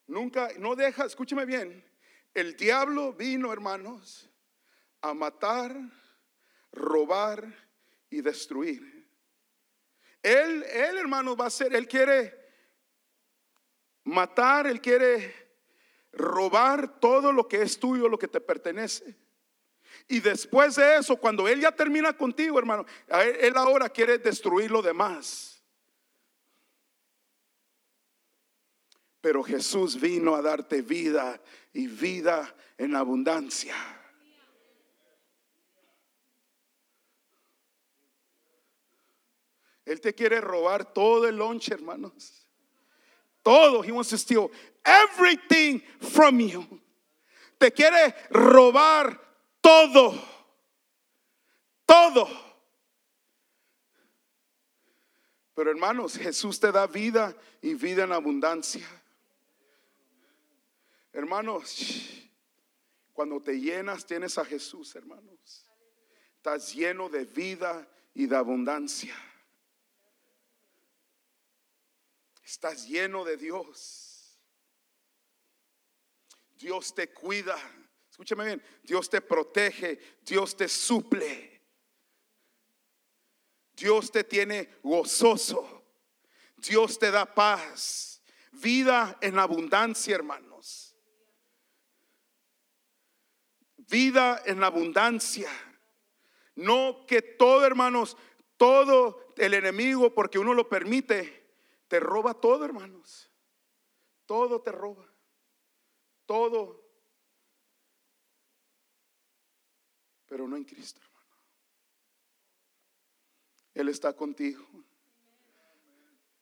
Nunca, 0.08 0.50
no 0.58 0.76
deja, 0.76 1.06
escúcheme 1.06 1.46
bien, 1.46 1.84
el 2.34 2.56
diablo 2.56 3.14
vino, 3.14 3.52
hermanos, 3.52 4.30
a 5.02 5.14
matar, 5.14 5.76
robar 6.72 7.44
y 8.10 8.22
destruir. 8.22 9.08
Él, 10.24 10.64
él, 10.64 10.98
hermano, 10.98 11.36
va 11.36 11.48
a 11.48 11.50
ser, 11.50 11.76
él 11.76 11.88
quiere 11.88 12.34
matar, 14.04 14.68
él 14.68 14.80
quiere 14.80 15.34
robar 16.14 17.00
todo 17.00 17.32
lo 17.32 17.48
que 17.48 17.62
es 17.62 17.80
tuyo, 17.80 18.08
lo 18.08 18.18
que 18.18 18.28
te 18.28 18.40
pertenece. 18.40 19.16
Y 20.08 20.20
después 20.20 20.76
de 20.76 20.98
eso, 20.98 21.18
cuando 21.18 21.48
él 21.48 21.60
ya 21.62 21.72
termina 21.72 22.14
contigo, 22.14 22.60
hermano, 22.60 22.86
él 23.40 23.54
ahora 23.58 23.90
quiere 23.90 24.18
destruir 24.18 24.72
lo 24.72 24.82
demás. 24.82 25.57
Pero 29.22 29.44
Jesús 29.44 30.00
vino 30.00 30.36
a 30.36 30.42
darte 30.42 30.82
vida 30.82 31.42
y 31.74 31.88
vida 31.88 32.56
en 32.78 32.96
abundancia. 32.96 33.76
Él 39.88 40.02
te 40.02 40.14
quiere 40.14 40.42
robar 40.42 40.94
todo 40.94 41.28
el 41.28 41.38
lunch, 41.38 41.70
hermanos. 41.70 42.46
Todo. 43.42 43.82
He 43.82 43.92
wants 43.92 44.10
to 44.10 44.18
steal 44.18 44.52
everything 44.84 45.82
from 46.02 46.42
you. 46.42 46.66
Te 47.58 47.72
quiere 47.72 48.14
robar 48.30 49.18
todo. 49.62 50.14
Todo. 51.86 52.28
Pero 55.56 55.72
hermanos, 55.72 56.18
Jesús 56.18 56.60
te 56.60 56.72
da 56.72 56.86
vida 56.86 57.34
y 57.62 57.74
vida 57.74 58.04
en 58.04 58.12
abundancia. 58.12 58.86
Hermanos, 61.18 62.30
cuando 63.12 63.42
te 63.42 63.60
llenas 63.60 64.06
tienes 64.06 64.38
a 64.38 64.46
Jesús, 64.46 64.96
hermanos. 64.96 65.68
Estás 66.36 66.76
lleno 66.76 67.10
de 67.10 67.26
vida 67.26 67.90
y 68.14 68.28
de 68.28 68.36
abundancia. 68.36 69.16
Estás 72.44 72.88
lleno 72.88 73.26
de 73.26 73.36
Dios. 73.36 74.40
Dios 76.56 76.94
te 76.94 77.12
cuida. 77.12 77.58
Escúchame 78.12 78.46
bien. 78.46 78.64
Dios 78.84 79.10
te 79.10 79.20
protege. 79.20 79.98
Dios 80.22 80.56
te 80.56 80.68
suple. 80.68 81.64
Dios 83.76 84.12
te 84.12 84.24
tiene 84.24 84.70
gozoso. 84.84 85.84
Dios 86.58 87.00
te 87.00 87.10
da 87.10 87.26
paz. 87.34 88.22
Vida 88.52 89.18
en 89.20 89.40
abundancia, 89.40 90.14
hermanos. 90.14 90.47
Vida 93.90 94.42
en 94.46 94.64
abundancia. 94.64 95.50
No 96.56 97.06
que 97.06 97.22
todo, 97.22 97.66
hermanos, 97.66 98.18
todo 98.58 99.34
el 99.38 99.54
enemigo, 99.54 100.14
porque 100.14 100.40
uno 100.40 100.54
lo 100.54 100.68
permite, 100.68 101.46
te 101.88 102.00
roba 102.00 102.34
todo, 102.34 102.66
hermanos. 102.66 103.30
Todo 104.26 104.62
te 104.62 104.72
roba. 104.72 105.08
Todo. 106.26 106.84
Pero 110.28 110.48
no 110.48 110.58
en 110.58 110.66
Cristo, 110.66 111.00
hermano. 111.02 111.38
Él 113.74 113.90
está 113.90 114.14
contigo. 114.14 114.66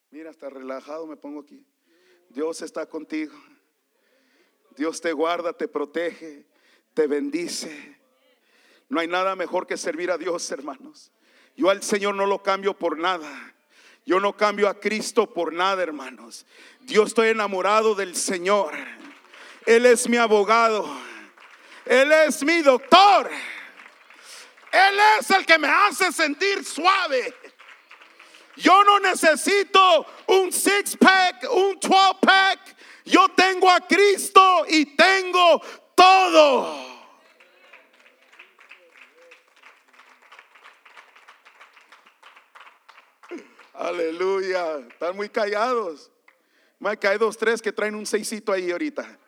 Mira, 0.10 0.32
está 0.32 0.50
relajado 0.50 1.06
me 1.06 1.18
pongo 1.18 1.42
aquí. 1.42 1.64
Dios 2.30 2.62
está 2.62 2.88
contigo. 2.88 3.36
Dios 4.76 5.00
te 5.00 5.12
guarda, 5.14 5.54
te 5.54 5.68
protege, 5.68 6.46
te 6.96 7.06
bendice. 7.06 7.98
No 8.90 9.00
hay 9.00 9.08
nada 9.08 9.36
mejor 9.36 9.68
que 9.68 9.78
servir 9.78 10.10
a 10.10 10.18
Dios, 10.18 10.50
hermanos. 10.50 11.12
Yo 11.56 11.70
al 11.70 11.84
Señor 11.84 12.16
no 12.16 12.26
lo 12.26 12.42
cambio 12.42 12.74
por 12.74 12.98
nada. 12.98 13.54
Yo 14.06 14.20
no 14.20 14.36
cambio 14.36 14.70
a 14.70 14.80
Cristo 14.80 15.32
por 15.32 15.54
nada, 15.54 15.84
hermanos. 15.84 16.46
Yo 16.82 17.04
estoy 17.04 17.30
enamorado 17.30 17.96
del 17.96 18.16
Señor. 18.16 18.74
Él 19.66 19.86
es 19.86 20.08
mi 20.08 20.18
abogado. 20.18 20.88
Él 21.86 22.12
es 22.12 22.44
mi 22.44 22.62
doctor. 22.62 23.30
Él 24.72 25.00
es 25.20 25.30
el 25.32 25.46
que 25.46 25.58
me 25.58 25.68
hace 25.68 26.12
sentir 26.12 26.64
suave. 26.64 27.34
Yo 28.58 28.84
no 28.84 29.00
necesito 29.00 30.06
un 30.28 30.52
six 30.52 30.96
pack, 30.98 31.48
un 31.52 31.78
12 31.80 31.96
pack. 32.22 32.76
Yo 33.06 33.28
tengo 33.30 33.70
a 33.70 33.82
Cristo 33.82 34.66
y 34.70 34.96
tengo 34.96 35.62
todo. 35.96 36.85
Aleluya. 43.78 44.80
Están 44.80 45.16
muy 45.16 45.30
callados. 45.30 46.12
Mike, 46.80 47.08
hay 47.08 47.18
dos, 47.18 47.38
tres 47.38 47.62
que 47.62 47.72
traen 47.72 47.96
un 47.96 48.06
seisito 48.06 48.52
ahí 48.52 48.72
ahorita. 48.72 49.20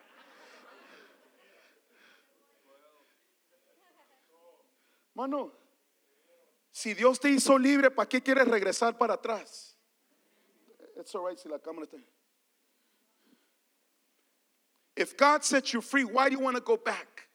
Mano, 5.14 5.52
si 6.70 6.94
Dios 6.94 7.18
te 7.18 7.28
hizo 7.28 7.58
libre, 7.58 7.90
¿para 7.90 8.08
qué 8.08 8.22
quieres 8.22 8.46
regresar 8.46 8.96
para 8.96 9.14
atrás? 9.14 9.76
It's 10.96 11.14
all 11.14 11.26
right 11.26 11.38
si 11.38 11.48
la 11.48 11.58
cámara 11.58 11.86
está. 11.86 11.98
If 14.96 15.16
God 15.16 15.42
set 15.42 15.72
you 15.72 15.80
free, 15.80 16.04
why 16.04 16.28
do 16.28 16.36
you 16.36 16.40
want 16.40 16.56
to 16.56 16.62
go 16.62 16.76
back? 16.76 17.27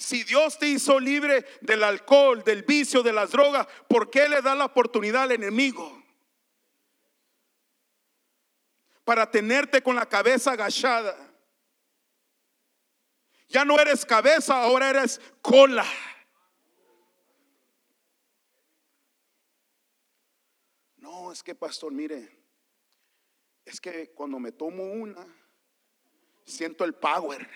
Si 0.00 0.24
Dios 0.24 0.58
te 0.58 0.66
hizo 0.66 0.98
libre 0.98 1.44
del 1.60 1.84
alcohol, 1.84 2.42
del 2.42 2.62
vicio, 2.62 3.02
de 3.02 3.12
las 3.12 3.32
drogas, 3.32 3.66
¿por 3.86 4.08
qué 4.08 4.30
le 4.30 4.40
da 4.40 4.54
la 4.54 4.64
oportunidad 4.64 5.24
al 5.24 5.32
enemigo? 5.32 6.02
Para 9.04 9.30
tenerte 9.30 9.82
con 9.82 9.94
la 9.94 10.08
cabeza 10.08 10.52
agachada. 10.52 11.14
Ya 13.46 13.62
no 13.66 13.78
eres 13.78 14.06
cabeza, 14.06 14.62
ahora 14.62 14.88
eres 14.88 15.20
cola. 15.42 15.84
No, 20.96 21.30
es 21.30 21.42
que 21.42 21.54
pastor, 21.54 21.92
mire, 21.92 22.42
es 23.66 23.78
que 23.78 24.12
cuando 24.12 24.38
me 24.38 24.50
tomo 24.50 24.82
una, 24.82 25.26
siento 26.46 26.84
el 26.84 26.94
power 26.94 27.46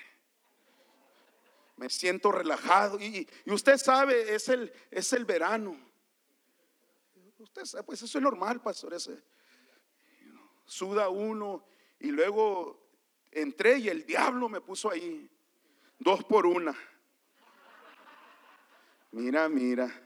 me 1.77 1.91
siento 1.91 2.33
relajado. 2.33 2.99
Y, 3.01 3.29
usted 3.47 3.77
sabe, 3.77 4.35
es 4.35 4.49
el, 4.49 4.73
es 4.91 5.13
el 5.13 5.25
verano. 5.25 5.77
Usted 7.39 7.65
sabe, 7.65 7.85
pues 7.85 8.03
eso 8.03 8.19
es 8.19 8.23
normal, 8.23 8.61
pastor. 8.63 8.95
Ese, 8.95 9.23
suda 10.65 11.09
uno 11.09 11.67
y 11.99 12.11
luego 12.11 12.89
entré 13.31 13.79
y 13.79 13.89
el 13.89 14.07
diablo 14.07 14.49
me 14.49 14.61
puso 14.61 14.91
ahí. 14.91 15.31
Dos 15.99 16.25
por 16.25 16.47
una. 16.47 16.75
Mira, 19.13 19.49
mira. 19.49 20.01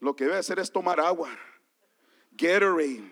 Lo 0.00 0.16
que 0.16 0.24
debe 0.24 0.36
hacer 0.36 0.58
es 0.58 0.70
tomar 0.70 1.00
agua. 1.00 1.30
Gatorade. 2.32 3.11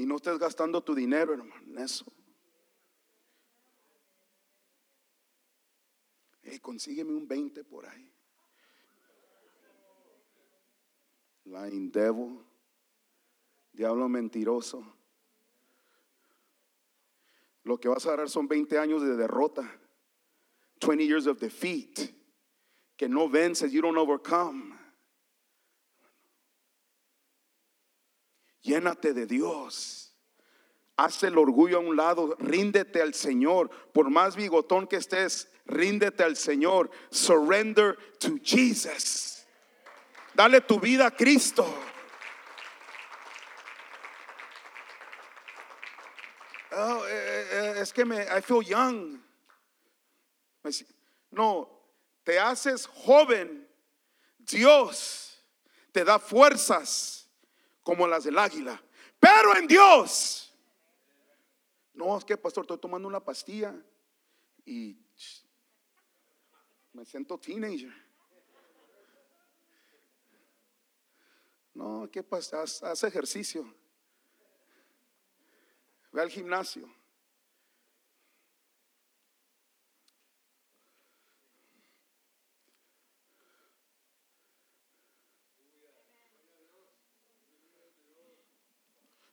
Y 0.00 0.06
no 0.06 0.16
estés 0.16 0.38
gastando 0.38 0.82
tu 0.82 0.94
dinero, 0.94 1.34
hermano, 1.34 1.62
en 1.66 1.78
eso. 1.78 2.10
Hey, 6.42 6.58
consígueme 6.58 7.12
un 7.12 7.28
20 7.28 7.64
por 7.64 7.84
ahí. 7.84 8.10
Lying 11.44 11.92
devil, 11.92 12.40
diablo 13.74 14.08
mentiroso. 14.08 14.82
Lo 17.64 17.78
que 17.78 17.90
vas 17.90 18.06
a 18.06 18.16
dar 18.16 18.30
son 18.30 18.48
20 18.48 18.78
años 18.78 19.02
de 19.02 19.14
derrota. 19.16 19.70
20 20.80 21.04
years 21.04 21.26
of 21.26 21.38
defeat. 21.38 22.10
Que 22.96 23.06
no 23.06 23.28
vences, 23.28 23.70
you 23.70 23.82
don't 23.82 23.98
overcome. 23.98 24.79
Llénate 28.62 29.12
de 29.12 29.26
Dios. 29.26 30.14
Haz 30.96 31.22
el 31.22 31.38
orgullo 31.38 31.78
a 31.78 31.80
un 31.80 31.96
lado, 31.96 32.36
ríndete 32.38 33.00
al 33.00 33.14
Señor. 33.14 33.70
Por 33.92 34.10
más 34.10 34.36
bigotón 34.36 34.86
que 34.86 34.96
estés, 34.96 35.50
ríndete 35.64 36.22
al 36.22 36.36
Señor. 36.36 36.90
Surrender 37.10 37.96
to 38.18 38.36
Jesus. 38.42 39.46
Dale 40.34 40.60
tu 40.60 40.78
vida 40.78 41.06
a 41.06 41.10
Cristo. 41.10 41.66
Oh, 46.72 47.04
eh, 47.06 47.10
eh, 47.10 47.48
eh, 47.50 47.74
es 47.80 47.92
que 47.92 48.04
me, 48.04 48.22
I 48.22 48.40
feel 48.42 48.62
young. 48.62 49.18
No, 51.30 51.68
te 52.24 52.38
haces 52.38 52.86
joven. 52.86 53.66
Dios 54.38 55.42
te 55.92 56.04
da 56.04 56.18
fuerzas 56.18 57.19
como 57.82 58.06
las 58.06 58.24
del 58.24 58.38
águila. 58.38 58.82
Pero 59.18 59.56
en 59.56 59.66
Dios. 59.66 60.52
No, 61.94 62.16
es 62.16 62.24
que 62.24 62.36
pastor, 62.36 62.64
estoy 62.64 62.78
tomando 62.78 63.06
una 63.06 63.20
pastilla 63.20 63.74
y 64.64 64.96
me 66.92 67.04
siento 67.04 67.38
teenager. 67.38 67.92
No, 71.74 72.08
¿qué 72.10 72.22
pasa? 72.22 72.62
Haz, 72.62 73.04
ejercicio. 73.04 73.74
Ve 76.12 76.22
al 76.22 76.30
gimnasio. 76.30 76.92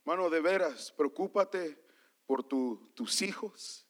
Mano, 0.07 0.29
de 0.29 0.39
veras, 0.39 0.93
preocúpate 0.93 1.77
por 2.25 2.41
tus 2.41 3.21
hijos, 3.21 3.85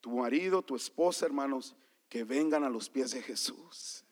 tu 0.00 0.10
marido, 0.10 0.62
tu 0.62 0.76
esposa, 0.76 1.26
hermanos, 1.26 1.74
que 2.08 2.22
vengan 2.22 2.62
a 2.62 2.70
los 2.70 2.88
pies 2.88 3.10
de 3.10 3.20
Jesús. 3.20 4.04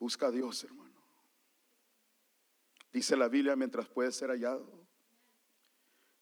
Busca 0.00 0.28
a 0.28 0.30
Dios, 0.30 0.64
hermano. 0.64 0.98
Dice 2.90 3.16
la 3.16 3.28
Biblia, 3.28 3.54
mientras 3.54 3.86
puede 3.86 4.10
ser 4.10 4.30
hallado. 4.30 4.66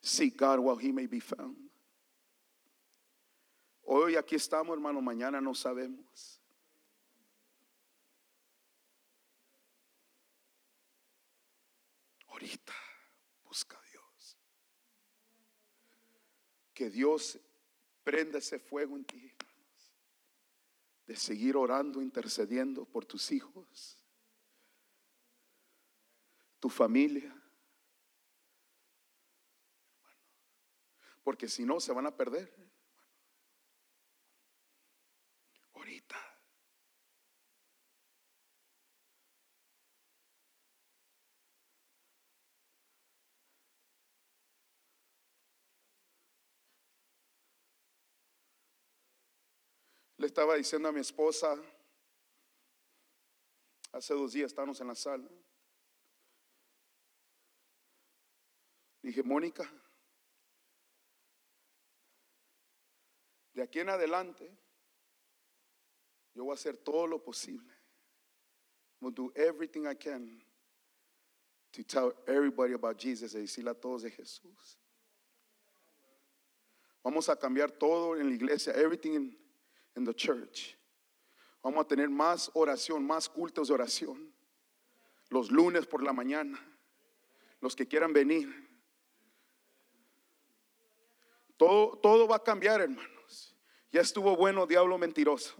Seek 0.02 0.36
God 0.36 0.58
while 0.58 0.76
he 0.76 0.92
may 0.92 1.06
be 1.06 1.20
found. 1.20 1.56
Hoy 3.82 4.16
aquí 4.16 4.34
estamos, 4.34 4.74
hermano, 4.76 5.00
mañana 5.00 5.40
no 5.40 5.54
sabemos. 5.54 6.42
Ahorita 12.26 12.74
busca 13.44 13.78
a 13.78 13.82
Dios. 13.90 14.36
Que 16.74 16.90
Dios 16.90 17.38
prenda 18.02 18.38
ese 18.38 18.58
fuego 18.58 18.96
en 18.96 19.04
ti, 19.04 19.32
de 21.08 21.16
seguir 21.16 21.56
orando, 21.56 22.02
intercediendo 22.02 22.84
por 22.84 23.06
tus 23.06 23.32
hijos, 23.32 23.96
tu 26.60 26.68
familia. 26.68 27.34
Porque 31.24 31.48
si 31.48 31.64
no, 31.64 31.80
se 31.80 31.92
van 31.92 32.06
a 32.06 32.14
perder. 32.14 32.54
Ahorita. 35.72 36.16
Le 50.18 50.27
estaba 50.38 50.54
diciendo 50.54 50.88
a 50.88 50.92
mi 50.92 51.00
esposa, 51.00 51.60
hace 53.90 54.14
dos 54.14 54.32
días 54.32 54.52
estábamos 54.52 54.80
en 54.80 54.86
la 54.86 54.94
sala. 54.94 55.28
Dije, 59.02 59.20
Mónica, 59.24 59.68
de 63.52 63.62
aquí 63.64 63.80
en 63.80 63.88
adelante, 63.88 64.48
yo 66.34 66.44
voy 66.44 66.52
a 66.52 66.54
hacer 66.54 66.76
todo 66.76 67.08
lo 67.08 67.20
posible. 67.20 67.74
I'm 69.00 69.12
do 69.12 69.32
everything 69.34 69.88
I 69.88 69.96
can 69.96 70.40
to 71.72 71.82
tell 71.82 72.14
everybody 72.28 72.74
about 72.74 72.96
Jesus 72.96 73.34
y 73.34 73.40
decirle 73.40 73.72
a 73.72 73.74
todos 73.74 74.02
de 74.02 74.12
Jesús. 74.12 74.78
Vamos 77.02 77.28
a 77.28 77.34
cambiar 77.34 77.72
todo 77.72 78.16
en 78.16 78.28
la 78.28 78.34
iglesia, 78.36 78.72
everything 78.74 79.47
in 79.98 80.04
the 80.04 80.14
church. 80.14 80.76
Vamos 81.62 81.84
a 81.84 81.88
tener 81.88 82.08
más 82.08 82.50
oración, 82.54 83.06
más 83.06 83.28
cultos 83.28 83.68
de 83.68 83.74
oración. 83.74 84.32
Los 85.28 85.50
lunes 85.50 85.86
por 85.86 86.02
la 86.02 86.12
mañana. 86.12 86.58
Los 87.60 87.74
que 87.76 87.86
quieran 87.86 88.12
venir. 88.12 88.48
Todo, 91.56 91.98
todo 91.98 92.28
va 92.28 92.36
a 92.36 92.42
cambiar, 92.42 92.80
hermanos. 92.80 93.56
Ya 93.90 94.00
estuvo 94.00 94.36
bueno, 94.36 94.66
diablo 94.66 94.96
mentiroso. 94.96 95.56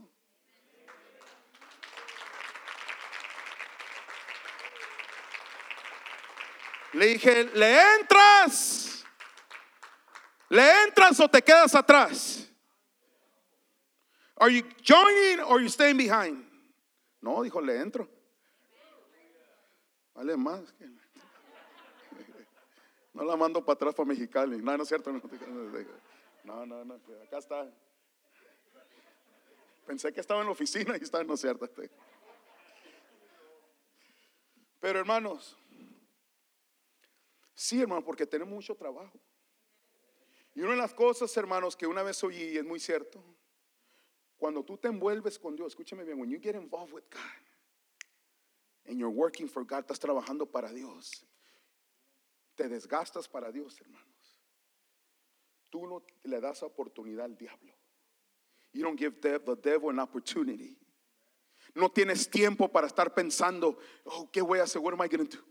Le 6.93 7.07
dije, 7.07 7.45
¿le 7.55 7.97
entras? 7.97 9.05
¿Le 10.49 10.85
entras 10.85 11.21
o 11.21 11.29
te 11.29 11.43
quedas 11.43 11.75
atrás? 11.75 12.38
Are 14.41 14.51
you 14.51 14.63
joining 14.83 15.41
or 15.41 15.61
you 15.61 15.69
staying 15.69 15.97
behind? 15.97 16.45
No, 17.21 17.43
dijo, 17.43 17.61
le 17.61 17.81
entro. 17.81 18.09
Vale 20.15 20.37
más. 20.37 20.73
No 23.15 23.25
la 23.25 23.37
mando 23.37 23.65
para 23.65 23.75
atrás 23.75 23.95
para 23.97 24.07
Mexicali. 24.07 24.63
No, 24.63 24.77
no 24.77 24.83
es 24.85 24.89
cierto. 24.89 25.11
No, 26.45 26.65
no, 26.65 26.85
no, 26.85 26.95
acá 27.25 27.39
está. 27.39 27.69
Pensé 29.89 30.13
que 30.13 30.21
estaba 30.21 30.41
en 30.41 30.47
la 30.47 30.53
oficina 30.53 30.97
y 30.97 31.03
está, 31.03 31.25
no 31.25 31.35
es 31.35 31.41
cierto. 31.41 31.69
Pero 34.79 35.01
hermanos, 35.01 35.57
sí, 37.55 37.81
hermano, 37.81 38.05
porque 38.05 38.25
tenemos 38.25 38.55
mucho 38.55 38.77
trabajo. 38.77 39.19
Y 40.55 40.61
una 40.61 40.73
de 40.73 40.77
las 40.77 40.95
cosas, 40.95 41.37
hermanos, 41.37 41.75
que 41.75 41.87
una 41.89 42.05
vez 42.05 42.23
oí 42.23 42.37
y 42.37 42.59
es 42.59 42.65
muy 42.65 42.79
cierto, 42.79 43.21
cuando 44.39 44.65
tú 44.65 44.79
te 44.79 44.89
envuelves 44.89 45.39
con 45.39 45.57
Dios, 45.57 45.75
escúchame 45.75 46.05
bien, 46.05 46.19
when 46.19 46.31
you 46.31 46.39
get 46.39 46.55
involved 46.55 46.93
with 46.93 47.05
God 47.11 47.21
and 48.87 48.99
you're 48.99 49.13
working 49.13 49.49
for 49.49 49.65
God, 49.65 49.85
estás 49.85 49.99
trabajando 49.99 50.51
para 50.51 50.73
Dios, 50.73 51.27
te 52.57 52.69
desgastas 52.69 53.29
para 53.29 53.53
Dios, 53.53 53.79
hermanos. 53.81 54.07
Tú 55.71 55.87
no 55.87 56.03
le 56.25 56.41
das 56.41 56.63
oportunidad 56.63 57.27
al 57.27 57.37
diablo. 57.37 57.75
You 58.73 58.85
don't 58.85 58.99
give 58.99 59.21
the, 59.21 59.39
the 59.39 59.57
devil 59.57 59.91
an 59.91 59.99
opportunity. 59.99 60.77
No 61.75 61.91
tienes 61.91 62.31
tiempo 62.31 62.69
para 62.69 62.87
estar 62.87 63.15
pensando, 63.15 63.77
oh, 64.05 64.31
¿qué 64.33 64.41
voy 64.41 64.61
a 64.61 64.63
hacer? 64.63 64.81
What 64.81 64.95
am 64.95 65.03
I 65.03 65.09
going 65.09 65.27
to 65.27 65.37
do? 65.37 65.43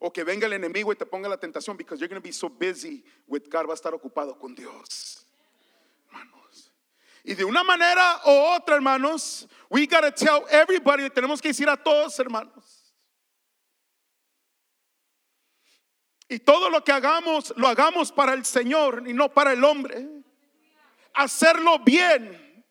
O 0.00 0.10
que 0.10 0.24
venga 0.24 0.46
el 0.46 0.52
enemigo 0.52 0.92
y 0.92 0.96
te 0.96 1.06
ponga 1.06 1.28
la 1.28 1.38
tentación 1.38 1.76
because 1.76 2.00
you're 2.00 2.08
going 2.08 2.20
to 2.20 2.26
be 2.26 2.32
so 2.32 2.48
busy 2.48 3.04
with 3.26 3.48
God, 3.48 3.66
va 3.66 3.72
a 3.72 3.76
estar 3.76 3.94
ocupado 3.94 4.38
con 4.38 4.54
Dios. 4.54 5.26
Y 7.28 7.34
de 7.34 7.44
una 7.44 7.64
manera 7.64 8.20
u 8.24 8.30
otra, 8.30 8.76
hermanos, 8.76 9.48
we 9.68 9.84
got 9.84 10.02
to 10.02 10.12
tell 10.12 10.46
everybody, 10.48 11.10
tenemos 11.10 11.42
que 11.42 11.48
decir 11.48 11.68
a 11.68 11.76
todos, 11.76 12.16
hermanos. 12.20 12.94
Y 16.28 16.38
todo 16.38 16.70
lo 16.70 16.84
que 16.84 16.92
hagamos, 16.92 17.52
lo 17.56 17.66
hagamos 17.66 18.12
para 18.12 18.32
el 18.32 18.44
Señor 18.44 19.02
y 19.08 19.12
no 19.12 19.28
para 19.28 19.52
el 19.52 19.64
hombre. 19.64 20.06
Hacerlo 21.14 21.80
bien. 21.80 22.64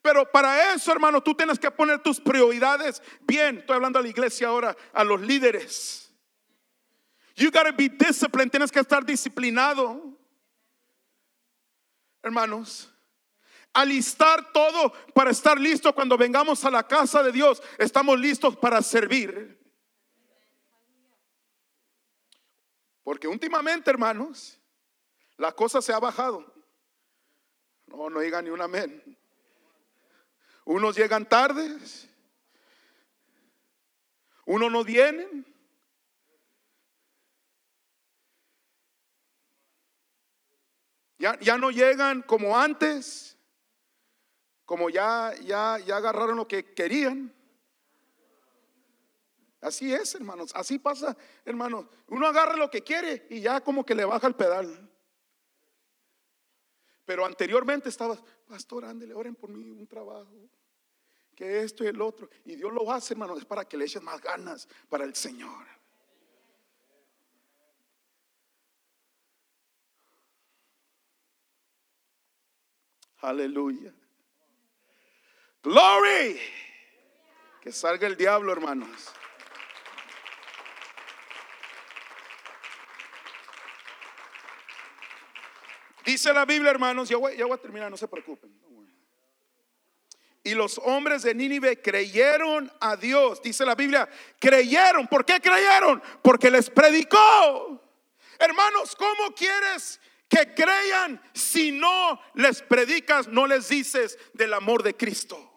Pero 0.00 0.30
para 0.30 0.72
eso, 0.74 0.92
hermano, 0.92 1.20
tú 1.20 1.34
tienes 1.34 1.58
que 1.58 1.72
poner 1.72 2.00
tus 2.04 2.20
prioridades 2.20 3.02
bien. 3.22 3.58
Estoy 3.58 3.74
hablando 3.74 3.98
a 3.98 4.02
la 4.02 4.08
iglesia 4.08 4.46
ahora, 4.46 4.76
a 4.92 5.02
los 5.02 5.20
líderes. 5.20 6.14
You 7.34 7.50
gotta 7.50 7.72
be 7.72 7.88
disciplined, 7.88 8.52
tienes 8.52 8.70
que 8.70 8.78
estar 8.78 9.04
disciplinado. 9.04 10.17
Hermanos, 12.22 12.92
alistar 13.72 14.52
todo 14.52 14.92
para 15.14 15.30
estar 15.30 15.58
listo 15.58 15.94
cuando 15.94 16.16
vengamos 16.16 16.64
a 16.64 16.70
la 16.70 16.86
casa 16.86 17.22
de 17.22 17.32
Dios. 17.32 17.62
Estamos 17.78 18.18
listos 18.18 18.56
para 18.56 18.82
servir. 18.82 19.58
Porque 23.02 23.28
últimamente, 23.28 23.90
hermanos, 23.90 24.60
la 25.36 25.52
cosa 25.52 25.80
se 25.80 25.92
ha 25.92 25.98
bajado. 25.98 26.44
No, 27.86 28.10
no 28.10 28.20
digan 28.20 28.44
ni 28.44 28.50
un 28.50 28.60
amén. 28.60 29.18
Unos 30.64 30.94
llegan 30.94 31.26
tardes, 31.26 32.06
unos 34.44 34.70
no 34.70 34.84
vienen. 34.84 35.46
Ya, 41.18 41.38
ya 41.40 41.58
no 41.58 41.70
llegan 41.70 42.22
como 42.22 42.56
antes, 42.56 43.36
como 44.64 44.88
ya, 44.88 45.34
ya, 45.42 45.78
ya 45.84 45.96
agarraron 45.96 46.36
lo 46.36 46.46
que 46.46 46.74
querían. 46.74 47.34
Así 49.60 49.92
es, 49.92 50.14
hermanos, 50.14 50.52
así 50.54 50.78
pasa, 50.78 51.16
hermanos. 51.44 51.86
Uno 52.06 52.26
agarra 52.26 52.56
lo 52.56 52.70
que 52.70 52.82
quiere 52.82 53.26
y 53.30 53.40
ya 53.40 53.60
como 53.60 53.84
que 53.84 53.94
le 53.94 54.04
baja 54.04 54.28
el 54.28 54.36
pedal. 54.36 54.88
Pero 57.04 57.24
anteriormente 57.24 57.88
estabas, 57.88 58.22
pastor, 58.46 58.84
ándele, 58.84 59.14
oren 59.14 59.34
por 59.34 59.50
mí, 59.50 59.70
un 59.70 59.86
trabajo, 59.86 60.48
que 61.34 61.62
esto 61.62 61.82
y 61.82 61.88
el 61.88 62.00
otro. 62.00 62.28
Y 62.44 62.54
Dios 62.54 62.72
lo 62.72 62.92
hace, 62.92 63.14
hermano, 63.14 63.36
es 63.36 63.44
para 63.44 63.64
que 63.64 63.76
le 63.76 63.86
eches 63.86 64.02
más 64.02 64.20
ganas 64.20 64.68
para 64.88 65.04
el 65.04 65.14
Señor. 65.14 65.77
Aleluya. 73.20 73.92
Glory. 75.62 76.40
Que 77.60 77.72
salga 77.72 78.06
el 78.06 78.16
diablo, 78.16 78.52
hermanos. 78.52 79.12
Dice 86.04 86.32
la 86.32 86.46
Biblia, 86.46 86.70
hermanos, 86.70 87.08
ya 87.08 87.18
voy, 87.18 87.36
ya 87.36 87.44
voy 87.44 87.54
a 87.54 87.60
terminar, 87.60 87.90
no 87.90 87.96
se 87.96 88.08
preocupen. 88.08 88.50
Y 90.42 90.54
los 90.54 90.78
hombres 90.78 91.24
de 91.24 91.34
Nínive 91.34 91.82
creyeron 91.82 92.72
a 92.80 92.96
Dios. 92.96 93.42
Dice 93.42 93.66
la 93.66 93.74
Biblia, 93.74 94.08
creyeron. 94.38 95.06
¿Por 95.06 95.26
qué 95.26 95.38
creyeron? 95.38 96.02
Porque 96.22 96.50
les 96.50 96.70
predicó. 96.70 97.82
Hermanos, 98.38 98.96
¿cómo 98.96 99.34
quieres 99.34 100.00
que 100.28 100.54
crean 100.54 101.20
si 101.32 101.72
no 101.72 102.20
les 102.34 102.62
predicas, 102.62 103.28
no 103.28 103.46
les 103.46 103.68
dices 103.68 104.18
del 104.34 104.52
amor 104.54 104.82
de 104.82 104.94
Cristo? 104.94 105.48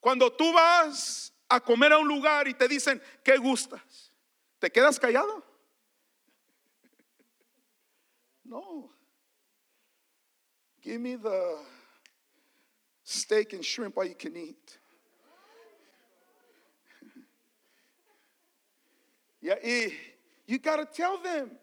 Cuando 0.00 0.32
tú 0.32 0.52
vas 0.52 1.34
a 1.48 1.60
comer 1.60 1.92
a 1.92 1.98
un 1.98 2.08
lugar 2.08 2.48
y 2.48 2.54
te 2.54 2.66
dicen, 2.66 3.02
¿qué 3.22 3.36
gustas? 3.36 4.12
¿Te 4.58 4.70
quedas 4.70 4.98
callado? 4.98 5.44
No. 8.44 8.88
Give 10.80 10.98
me 10.98 11.16
the 11.16 11.58
steak 13.04 13.52
and 13.52 13.62
shrimp 13.62 13.96
you 13.96 14.14
can 14.14 14.34
eat. 14.38 14.77
Y 19.40 19.92
you 20.46 20.58
gotta 20.58 20.86
tell 20.86 21.20
them. 21.22 21.58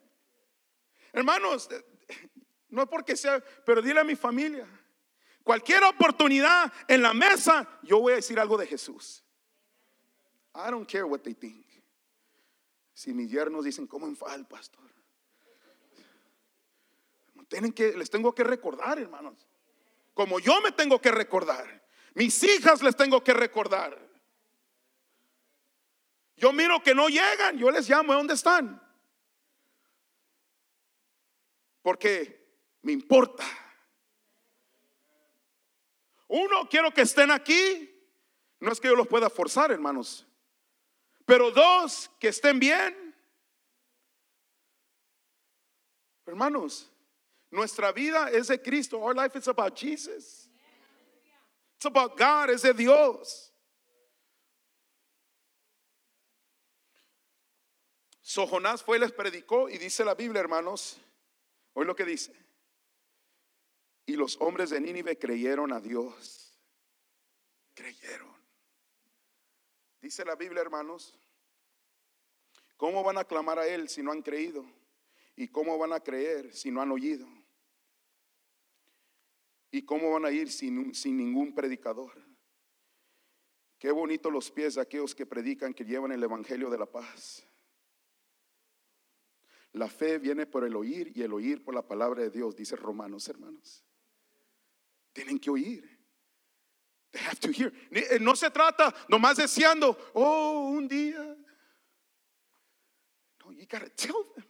Hermanos, 1.13 1.69
no 2.69 2.84
es 2.84 2.88
porque 2.89 3.15
sea, 3.15 3.43
pero 3.65 3.82
dile 3.82 3.99
a 4.01 4.03
mi 4.03 4.15
familia, 4.15 4.67
cualquier 5.43 5.84
oportunidad 5.84 6.71
en 6.88 7.01
la 7.01 7.13
mesa, 7.13 7.67
yo 7.84 7.99
voy 7.99 8.13
a 8.13 8.15
decir 8.17 8.39
algo 8.39 8.57
de 8.57 8.67
Jesús. 8.67 9.23
I 10.53 10.71
don't 10.71 10.89
care 10.89 11.03
what 11.03 11.19
they 11.19 11.34
think. 11.34 11.65
Si 12.93 13.13
mis 13.13 13.30
yernos 13.30 13.65
dicen, 13.65 13.88
¿cómo 13.88 14.07
enfada 14.07 14.36
el 14.36 14.45
pastor? 14.45 14.84
Tienen 17.47 17.73
que, 17.73 17.95
les 17.95 18.09
tengo 18.09 18.34
que 18.34 18.43
recordar, 18.43 18.97
hermanos. 18.99 19.47
Como 20.13 20.39
yo 20.39 20.59
me 20.61 20.71
tengo 20.71 20.99
que 20.99 21.11
recordar. 21.11 21.86
Mis 22.13 22.41
hijas 22.43 22.82
les 22.82 22.95
tengo 22.95 23.23
que 23.23 23.34
recordar. 23.34 24.04
Yo 26.38 26.51
miro 26.51 26.81
que 26.83 26.93
no 26.93 27.07
llegan, 27.07 27.57
yo 27.57 27.71
les 27.71 27.89
llamo, 27.89 28.13
¿dónde 28.13 28.33
están? 28.33 28.81
Porque 31.81 32.45
me 32.81 32.91
importa. 32.91 33.45
Uno, 36.27 36.67
quiero 36.69 36.91
que 36.91 37.01
estén 37.01 37.31
aquí. 37.31 37.91
No 38.59 38.71
es 38.71 38.79
que 38.79 38.88
yo 38.88 38.95
los 38.95 39.07
pueda 39.07 39.29
forzar, 39.29 39.71
hermanos. 39.71 40.25
Pero 41.25 41.51
dos, 41.51 42.09
que 42.19 42.29
estén 42.29 42.59
bien. 42.59 43.15
Hermanos, 46.25 46.89
nuestra 47.51 47.91
vida 47.91 48.29
es 48.31 48.47
de 48.47 48.61
Cristo. 48.61 48.97
Our 48.99 49.15
life 49.15 49.38
is 49.38 49.47
about 49.47 49.75
Jesus. 49.75 50.49
It's 51.75 51.86
about 51.86 52.17
God, 52.17 52.49
es 52.49 52.63
de 52.63 52.73
Dios. 52.73 53.53
So 58.28 58.47
Jonás 58.47 58.82
fue 58.82 58.97
y 58.97 59.01
les 59.01 59.11
predicó 59.11 59.69
y 59.69 59.78
dice 59.78 60.03
la 60.03 60.15
Biblia, 60.15 60.39
hermanos, 60.39 60.99
hoy 61.73 61.86
lo 61.86 61.95
que 61.95 62.05
dice. 62.05 62.34
Y 64.07 64.15
los 64.15 64.41
hombres 64.41 64.71
de 64.71 64.82
Nínive 64.82 65.19
creyeron 65.19 65.71
a 65.71 65.80
Dios. 65.80 66.59
Creyeron. 67.76 68.36
Dice 70.01 70.26
la 70.26 70.36
Biblia, 70.36 70.63
hermanos, 70.63 71.15
¿cómo 72.78 73.03
van 73.03 73.19
a 73.19 73.26
clamar 73.26 73.59
a 73.59 73.67
Él 73.67 73.89
si 73.89 74.01
no 74.01 74.11
han 74.11 74.23
creído? 74.23 74.65
¿Y 75.36 75.49
cómo 75.49 75.78
van 75.78 75.93
a 75.93 75.99
creer 75.99 76.51
si 76.51 76.71
no 76.71 76.82
han 76.82 76.91
oído? 76.91 77.28
¿Y 79.69 79.84
cómo 79.84 80.09
van 80.09 80.26
a 80.26 80.32
ir 80.32 80.51
sin, 80.51 80.95
sin 80.95 81.15
ningún 81.15 81.53
predicador? 81.53 82.11
Qué 83.78 83.91
bonito 83.91 84.32
los 84.32 84.49
pies 84.49 84.73
de 84.73 84.82
aquellos 84.82 85.13
que 85.13 85.28
predican, 85.28 85.76
que 85.76 85.86
llevan 85.86 86.11
el 86.11 86.23
Evangelio 86.23 86.71
de 86.71 86.80
la 86.80 86.88
paz. 86.88 87.47
La 89.76 89.89
fe 89.89 90.19
viene 90.19 90.45
por 90.45 90.63
el 90.63 90.73
oír 90.73 91.11
y 91.13 91.21
el 91.21 91.34
oír 91.34 91.61
por 91.61 91.76
la 91.76 91.86
palabra 91.86 92.21
de 92.21 92.30
Dios, 92.30 92.55
dice 92.55 92.78
Romanos, 92.78 93.28
hermanos. 93.28 93.84
Tienen 95.11 95.38
que 95.38 95.49
oír. 95.49 95.84
They 97.11 97.21
have 97.21 97.39
to 97.41 97.51
hear. 97.51 97.73
Eh, 97.91 98.17
no 98.21 98.38
se 98.38 98.49
trata 98.51 98.95
nomás 99.09 99.36
deseando, 99.36 99.97
oh, 100.13 100.69
un 100.69 100.88
día. 100.88 101.19
No, 103.43 103.51
you 103.51 103.67
gotta 103.69 103.89
tell 103.89 104.15
them. 104.34 104.45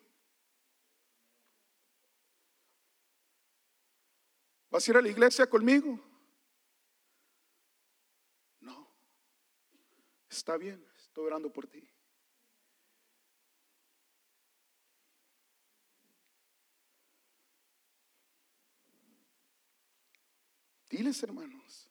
¿Vas 4.70 4.88
a 4.88 4.92
ir 4.92 4.98
a 4.98 5.02
la 5.02 5.10
iglesia 5.10 5.50
conmigo? 5.50 6.00
No. 8.60 8.96
Está 10.30 10.56
bien, 10.58 10.86
estoy 10.96 11.26
orando 11.26 11.52
por 11.52 11.66
ti. 11.66 11.95
Hermanos. 21.06 21.90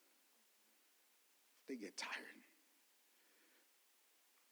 They 1.67 1.77
get 1.77 1.97
tired. 1.97 2.35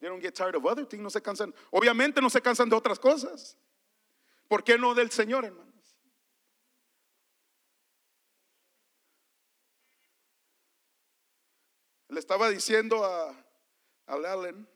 They 0.01 0.09
don't 0.09 0.21
get 0.21 0.35
tired 0.35 0.57
of 0.57 0.67
other 0.67 0.85
things. 0.85 1.03
No 1.03 1.11
se 1.11 1.21
cansan. 1.21 1.55
Obviamente 1.71 2.21
no 2.21 2.29
se 2.29 2.41
cansan 2.41 2.69
de 2.69 2.77
otras 2.77 2.99
cosas. 2.99 3.57
¿Por 4.49 4.65
qué 4.65 4.77
no 4.79 4.95
del 4.95 5.11
Señor, 5.11 5.45
hermanos? 5.45 5.73
Le 12.09 12.19
estaba 12.19 12.51
diciendo 12.51 13.05
a, 13.05 13.31
a 14.07 14.15
Allen 14.15 14.69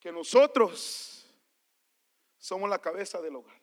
que 0.00 0.10
nosotros 0.10 1.26
somos 2.38 2.68
la 2.68 2.80
cabeza 2.80 3.20
del 3.20 3.36
hogar. 3.36 3.57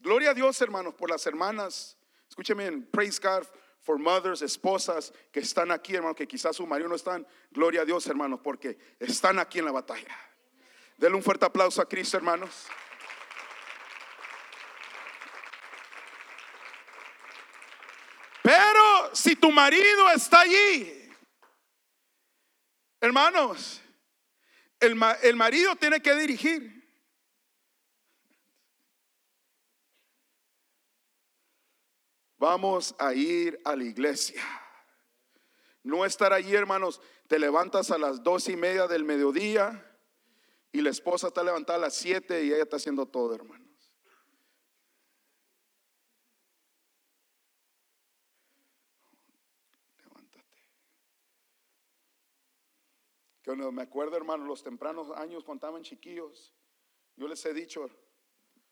Gloria 0.00 0.30
a 0.30 0.34
Dios, 0.34 0.60
hermanos, 0.62 0.94
por 0.94 1.10
las 1.10 1.26
hermanas. 1.26 1.96
Escúcheme 2.28 2.70
praise 2.90 3.20
God 3.20 3.46
for 3.80 3.98
mothers, 3.98 4.40
esposas 4.40 5.12
que 5.30 5.40
están 5.40 5.70
aquí, 5.70 5.94
hermanos, 5.94 6.16
que 6.16 6.26
quizás 6.26 6.56
su 6.56 6.66
marido 6.66 6.88
no 6.88 6.94
están. 6.94 7.26
Gloria 7.50 7.82
a 7.82 7.84
Dios, 7.84 8.06
hermanos, 8.06 8.40
porque 8.42 8.78
están 8.98 9.38
aquí 9.38 9.58
en 9.58 9.66
la 9.66 9.72
batalla. 9.72 10.16
Denle 10.96 11.16
un 11.16 11.22
fuerte 11.22 11.44
aplauso 11.44 11.82
a 11.82 11.88
Cristo, 11.88 12.16
hermanos. 12.16 12.66
Pero 18.42 19.14
si 19.14 19.36
tu 19.36 19.50
marido 19.52 20.10
está 20.10 20.40
allí, 20.40 21.10
hermanos, 23.00 23.82
el, 24.78 24.98
el 25.22 25.36
marido 25.36 25.76
tiene 25.76 26.00
que 26.00 26.14
dirigir. 26.14 26.79
Vamos 32.40 32.94
a 32.98 33.12
ir 33.12 33.60
a 33.66 33.76
la 33.76 33.84
iglesia. 33.84 34.42
No 35.82 36.06
estar 36.06 36.32
allí, 36.32 36.54
hermanos. 36.54 36.98
Te 37.28 37.38
levantas 37.38 37.90
a 37.90 37.98
las 37.98 38.22
dos 38.22 38.48
y 38.48 38.56
media 38.56 38.86
del 38.86 39.04
mediodía 39.04 39.86
y 40.72 40.80
la 40.80 40.88
esposa 40.88 41.28
está 41.28 41.44
levantada 41.44 41.76
a 41.76 41.82
las 41.82 41.94
siete 41.94 42.42
y 42.42 42.46
ella 42.46 42.62
está 42.62 42.76
haciendo 42.76 43.04
todo, 43.04 43.34
hermanos. 43.34 43.92
Levántate. 49.98 50.62
Que 53.42 53.54
me 53.54 53.82
acuerdo, 53.82 54.16
hermanos, 54.16 54.48
los 54.48 54.62
tempranos 54.62 55.10
años 55.10 55.44
cuando 55.44 55.66
estaban 55.66 55.82
chiquillos, 55.82 56.54
yo 57.16 57.28
les 57.28 57.44
he 57.44 57.52
dicho, 57.52 57.90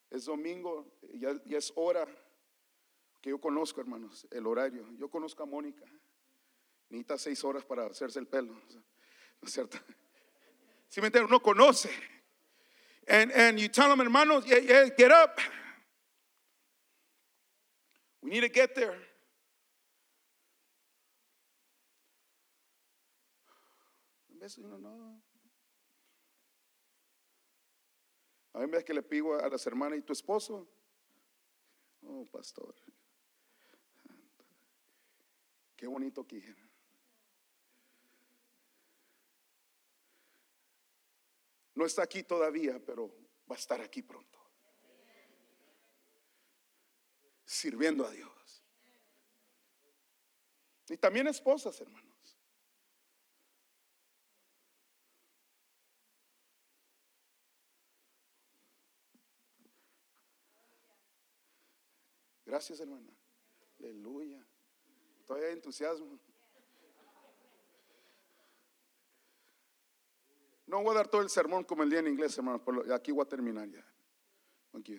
es 0.09 0.25
domingo, 0.25 0.87
ya, 1.12 1.39
ya 1.45 1.59
es 1.59 1.71
hora 1.77 2.09
yo 3.29 3.41
conozco, 3.41 3.81
hermanos, 3.81 4.26
el 4.31 4.47
horario. 4.47 4.87
Yo 4.97 5.09
conozco 5.11 5.43
a 5.43 5.47
Mónica. 5.47 5.85
Necesita 6.89 7.18
seis 7.18 7.45
horas 7.45 7.64
para 7.64 7.87
hacerse 7.87 8.18
el 8.18 8.26
pelo. 8.26 8.53
¿No 8.53 9.47
es 9.47 9.53
cierto? 9.53 9.79
Si 10.91 11.03
me 11.03 11.09
entienden, 11.09 11.29
uno 11.29 11.43
conoce. 11.43 11.91
And, 13.07 13.31
and 13.33 13.59
you 13.59 13.68
tell 13.68 13.91
them, 13.91 14.01
hermanos, 14.01 14.47
yeah, 14.47 14.59
yeah, 14.59 14.89
get 14.97 15.11
up. 15.11 15.39
We 18.22 18.31
need 18.31 18.41
to 18.41 18.49
get 18.49 18.74
there. 18.74 18.97
A 24.31 24.41
veces 24.41 24.64
uno 24.64 24.79
no. 24.79 25.20
A 28.55 28.66
veces 28.66 28.85
que 28.85 28.95
le 28.95 29.03
pido 29.03 29.39
a 29.39 29.49
las 29.49 29.66
hermanas 29.66 29.99
y 29.99 30.03
tu 30.03 30.12
esposo. 30.12 30.66
Oh, 32.03 32.24
pastor. 32.33 32.74
Qué 35.79 35.87
bonito 35.87 36.26
que 36.26 36.43
No 41.74 41.87
está 41.87 42.03
aquí 42.03 42.24
todavía, 42.24 42.85
pero 42.85 43.07
va 43.49 43.55
a 43.55 43.59
estar 43.59 43.81
aquí 43.81 44.03
pronto. 44.03 44.41
Sirviendo 47.45 48.05
a 48.05 48.11
Dios. 48.11 48.64
Y 50.89 50.97
también 50.97 51.29
esposas, 51.29 51.81
hermanos. 51.81 52.37
Gracias, 62.45 62.81
hermana. 62.81 63.12
Aleluya. 63.79 64.47
Todavía 65.29 65.49
hay 65.49 65.55
entusiasmo. 65.55 66.18
No 70.66 70.83
voy 70.83 70.93
a 70.93 70.95
dar 70.95 71.09
todo 71.09 71.20
el 71.20 71.29
sermón 71.29 71.64
como 71.64 71.83
el 71.83 71.91
día 71.91 71.99
en 71.99 72.09
inglés, 72.09 72.39
hermano, 72.39 72.64
pero 72.64 72.95
aquí 72.95 73.12
voy 73.12 73.26
a 73.26 73.29
terminar 73.29 73.68
ya. 73.68 73.85
Aquí. 74.72 74.99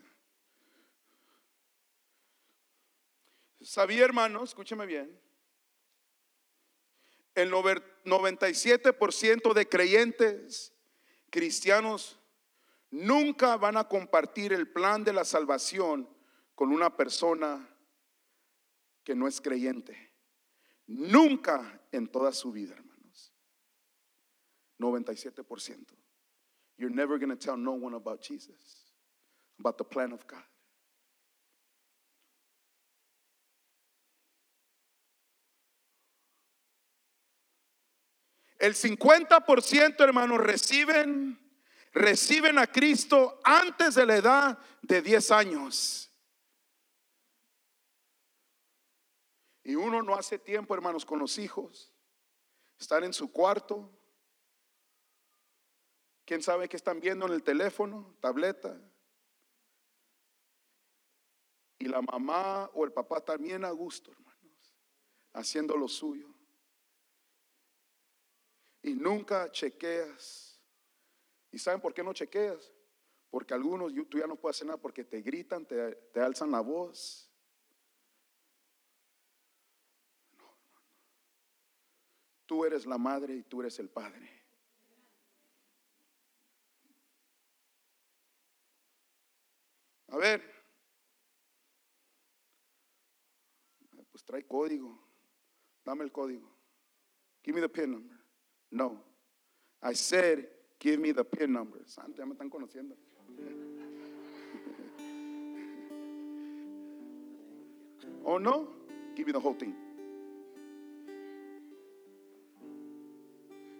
Sabía, 3.61 4.05
hermano, 4.05 4.43
escúcheme 4.43 4.85
bien. 4.85 5.19
El 7.33 7.51
97% 7.51 9.53
de 9.53 9.67
creyentes 9.67 10.73
cristianos 11.31 12.19
nunca 12.91 13.57
van 13.57 13.77
a 13.77 13.87
compartir 13.87 14.53
el 14.53 14.71
plan 14.71 15.03
de 15.03 15.13
la 15.13 15.25
salvación 15.25 16.07
con 16.53 16.71
una 16.71 16.95
persona 16.95 17.67
que 19.03 19.15
no 19.15 19.27
es 19.27 19.41
creyente. 19.41 20.08
Nunca 20.89 21.81
en 21.91 22.07
toda 22.07 22.31
su 22.31 22.51
vida, 22.51 22.73
hermanos. 22.73 23.31
97%. 24.79 25.95
You're 26.77 26.89
never 26.89 27.19
going 27.19 27.29
to 27.29 27.35
tell 27.35 27.57
no 27.57 27.73
one 27.73 27.93
about 27.93 28.21
Jesus, 28.21 28.93
about 29.59 29.77
the 29.77 29.83
plan 29.83 30.11
of 30.13 30.25
God. 30.25 30.43
El 38.59 38.73
50%, 38.73 39.99
hermanos, 39.99 40.39
reciben 40.39 41.37
reciben 41.93 42.59
a 42.59 42.67
Cristo 42.67 43.39
antes 43.43 43.95
de 43.95 44.05
la 44.05 44.15
edad 44.17 44.57
de 44.81 45.01
10 45.01 45.31
años. 45.31 46.08
Y 49.69 49.75
uno 49.75 50.01
no 50.01 50.15
hace 50.15 50.39
tiempo, 50.39 50.73
hermanos, 50.73 51.05
con 51.05 51.19
los 51.19 51.37
hijos. 51.37 51.93
Están 52.79 53.03
en 53.03 53.13
su 53.13 53.31
cuarto. 53.31 53.87
¿Quién 56.25 56.41
sabe 56.41 56.67
qué 56.67 56.75
están 56.75 56.99
viendo 56.99 57.27
en 57.27 57.33
el 57.33 57.43
teléfono, 57.43 58.15
tableta? 58.19 58.81
Y 61.77 61.85
la 61.85 62.01
mamá 62.01 62.71
o 62.73 62.83
el 62.83 62.91
papá 62.91 63.21
también 63.21 63.63
a 63.63 63.69
gusto, 63.69 64.11
hermanos, 64.11 64.75
haciendo 65.33 65.77
lo 65.77 65.87
suyo. 65.87 66.33
Y 68.81 68.95
nunca 68.95 69.51
chequeas. 69.51 70.59
¿Y 71.51 71.59
saben 71.59 71.79
por 71.79 71.93
qué 71.93 72.03
no 72.03 72.13
chequeas? 72.13 72.73
Porque 73.29 73.53
algunos 73.53 73.93
tú 74.09 74.17
ya 74.17 74.25
no 74.25 74.35
puedes 74.35 74.57
hacer 74.57 74.65
nada 74.65 74.81
porque 74.81 75.03
te 75.03 75.21
gritan, 75.21 75.63
te, 75.63 75.93
te 76.11 76.21
alzan 76.21 76.49
la 76.49 76.61
voz. 76.61 77.28
Tú 82.49 82.65
eres 82.65 82.85
la 82.87 82.97
madre 82.97 83.35
y 83.35 83.43
tú 83.43 83.61
eres 83.61 83.77
el 83.77 83.89
padre. 83.89 84.27
A 90.07 90.17
ver, 90.17 90.41
pues 94.09 94.25
trae 94.25 94.47
código. 94.47 94.99
Dame 95.85 96.03
el 96.03 96.11
código. 96.11 96.49
Give 97.43 97.53
me 97.53 97.61
the 97.61 97.69
pin 97.69 97.91
number. 97.91 98.17
No. 98.71 98.99
I 99.83 99.93
said, 99.93 100.49
give 100.79 100.99
me 100.99 101.11
the 101.11 101.23
pin 101.23 101.53
number. 101.53 101.85
Santo, 101.85 102.17
ya 102.17 102.25
me 102.25 102.33
están 102.33 102.49
conociendo. 102.49 102.97
oh 108.25 108.39
no? 108.39 108.69
Give 109.15 109.27
me 109.27 109.33
the 109.33 109.39
whole 109.39 109.53
thing. 109.53 109.88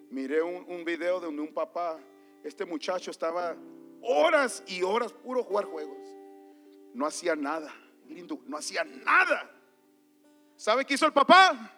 Miré 0.09 0.41
un, 0.41 0.65
un 0.67 0.83
video 0.83 1.19
donde 1.19 1.41
un 1.41 1.53
papá, 1.53 1.99
este 2.43 2.65
muchacho 2.65 3.11
estaba 3.11 3.55
horas 4.01 4.63
y 4.67 4.81
horas 4.81 5.13
puro 5.13 5.43
jugar 5.43 5.65
juegos. 5.65 5.97
No 6.93 7.05
hacía 7.05 7.35
nada. 7.35 7.73
No 8.47 8.57
hacía 8.57 8.83
nada. 8.83 9.51
¿Sabe 10.55 10.83
qué 10.83 10.95
hizo 10.95 11.05
el 11.05 11.13
papá? 11.13 11.75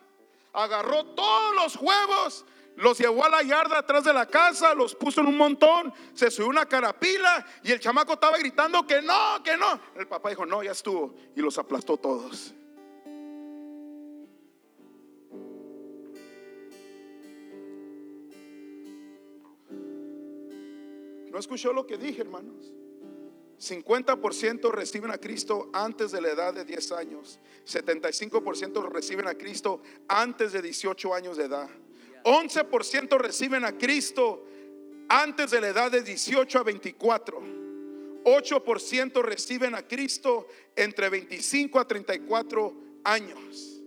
Agarró 0.54 1.06
todos 1.08 1.56
los 1.56 1.76
juegos 1.76 2.46
los 2.76 2.98
llevó 2.98 3.26
a 3.26 3.30
la 3.30 3.44
yarda 3.44 3.80
atrás 3.80 4.04
de 4.04 4.14
la 4.14 4.26
casa, 4.26 4.74
los 4.74 4.96
puso 4.96 5.22
en 5.22 5.28
un 5.28 5.38
montón, 5.38 5.94
se 6.14 6.32
subió 6.32 6.50
una 6.50 6.66
carapila 6.66 7.46
y 7.64 7.72
el 7.72 7.80
chamaco 7.80 8.14
estaba 8.14 8.38
gritando 8.38 8.86
que 8.86 9.02
no, 9.02 9.42
que 9.44 9.58
no. 9.58 9.80
El 9.96 10.08
papá 10.08 10.30
dijo, 10.30 10.46
no, 10.46 10.64
ya 10.64 10.72
estuvo 10.72 11.14
y 11.36 11.42
los 11.42 11.58
aplastó 11.58 11.98
todos. 11.98 12.54
¿No 21.32 21.40
escuchó 21.40 21.72
lo 21.72 21.88
que 21.88 21.98
dije, 21.98 22.22
hermanos? 22.22 22.74
50% 23.58 24.72
reciben 24.72 25.12
a 25.12 25.18
Cristo 25.18 25.70
antes 25.72 26.12
de 26.12 26.20
la 26.20 26.30
edad 26.30 26.54
de 26.54 26.66
10 26.66 26.92
años. 26.92 27.40
75% 27.66 28.90
reciben 28.90 29.28
a 29.28 29.36
Cristo 29.36 29.82
antes 30.10 30.52
de 30.52 30.62
18 30.62 31.14
años 31.14 31.38
de 31.38 31.46
edad. 31.46 31.70
11% 32.26 33.18
reciben 33.18 33.64
a 33.64 33.78
Cristo 33.78 34.44
antes 35.08 35.52
de 35.52 35.62
la 35.62 35.70
edad 35.70 35.92
de 35.92 36.02
18 36.02 36.60
a 36.60 36.64
24. 36.64 37.40
8% 38.26 39.22
reciben 39.22 39.76
a 39.76 39.88
Cristo 39.88 40.48
entre 40.76 41.10
25 41.10 41.80
a 41.80 41.88
34 41.88 42.74
años. 43.06 43.82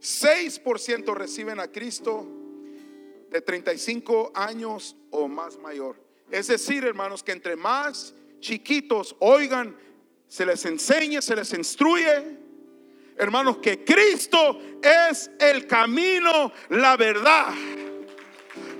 6% 0.00 1.14
reciben 1.14 1.60
a 1.60 1.68
Cristo 1.68 2.26
de 3.30 3.42
35 3.42 4.32
años 4.34 4.96
o 5.10 5.28
más 5.28 5.58
mayor. 5.58 6.07
Es 6.30 6.48
decir, 6.48 6.84
hermanos, 6.84 7.22
que 7.22 7.32
entre 7.32 7.56
más 7.56 8.14
chiquitos 8.40 9.16
oigan, 9.18 9.76
se 10.28 10.44
les 10.44 10.64
enseñe, 10.66 11.22
se 11.22 11.34
les 11.34 11.52
instruye, 11.54 12.36
hermanos, 13.16 13.58
que 13.58 13.82
Cristo 13.84 14.60
es 14.82 15.30
el 15.38 15.66
camino, 15.66 16.52
la 16.68 16.96
verdad. 16.96 17.54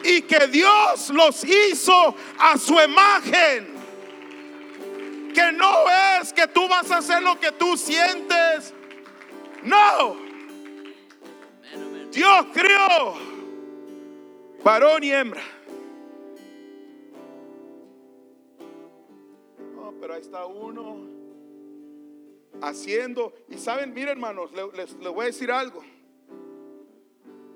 Y 0.05 0.22
que 0.22 0.46
Dios 0.46 1.11
los 1.11 1.42
hizo 1.44 2.14
a 2.38 2.57
su 2.59 2.74
imagen. 2.74 3.78
Que 5.34 5.53
no 5.53 5.84
es 6.20 6.32
que 6.32 6.46
tú 6.49 6.68
vas 6.68 6.90
a 6.90 6.99
hacer 6.99 7.22
lo 7.22 7.38
que 7.40 7.53
tú 7.53 7.76
sientes. 7.76 8.74
No. 9.62 10.16
Dios 12.12 12.46
crió 12.53 13.14
varón 14.62 15.03
y 15.03 15.12
hembra. 15.12 15.57
Pero 20.01 20.14
ahí 20.14 20.20
está 20.20 20.46
uno 20.46 21.07
haciendo. 22.61 23.32
Y 23.49 23.59
saben, 23.59 23.92
miren 23.92 24.11
hermanos, 24.11 24.51
les, 24.74 24.96
voy 24.99 25.22
a 25.22 25.26
decir 25.26 25.51
algo. 25.51 25.82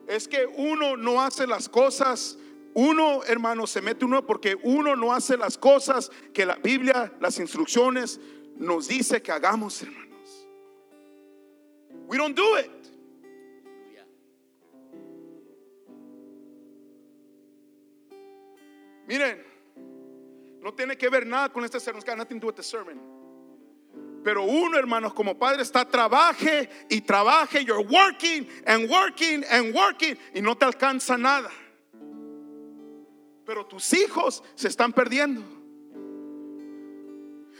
Es 0.06 0.28
que 0.28 0.46
uno 0.46 0.96
no 0.96 1.22
hace 1.22 1.46
las 1.46 1.68
cosas 1.68 2.38
uno, 2.74 3.22
hermanos, 3.24 3.70
se 3.70 3.82
mete 3.82 4.04
uno 4.04 4.24
porque 4.24 4.56
uno 4.62 4.96
no 4.96 5.12
hace 5.12 5.36
las 5.36 5.58
cosas 5.58 6.10
que 6.32 6.46
la 6.46 6.56
Biblia, 6.56 7.12
las 7.20 7.38
instrucciones 7.38 8.18
nos 8.56 8.88
dice 8.88 9.20
que 9.20 9.30
hagamos, 9.30 9.82
hermanos. 9.82 10.48
We 12.06 12.16
don't 12.16 12.36
do 12.36 12.58
it. 12.58 12.70
Miren, 19.06 19.44
no 20.62 20.72
tiene 20.72 20.96
que 20.96 21.08
ver 21.08 21.26
nada 21.26 21.48
con 21.48 21.64
este 21.64 21.80
sermón. 21.80 22.02
Nothing 22.16 22.38
to 22.38 22.40
do 22.40 22.46
with 22.46 22.54
the 22.54 22.62
sermon. 22.62 23.00
Pero 24.22 24.44
uno, 24.44 24.78
hermanos, 24.78 25.12
como 25.12 25.36
padre 25.36 25.62
está 25.62 25.84
trabaje 25.84 26.68
y 26.88 27.00
trabaje, 27.00 27.64
you're 27.64 27.84
working 27.84 28.46
and 28.66 28.88
working 28.88 29.44
and 29.50 29.74
working 29.74 30.16
y 30.32 30.40
no 30.40 30.56
te 30.56 30.64
alcanza 30.64 31.18
nada. 31.18 31.50
Pero 33.44 33.66
tus 33.66 33.92
hijos 33.92 34.44
se 34.54 34.68
están 34.68 34.92
perdiendo. 34.92 35.42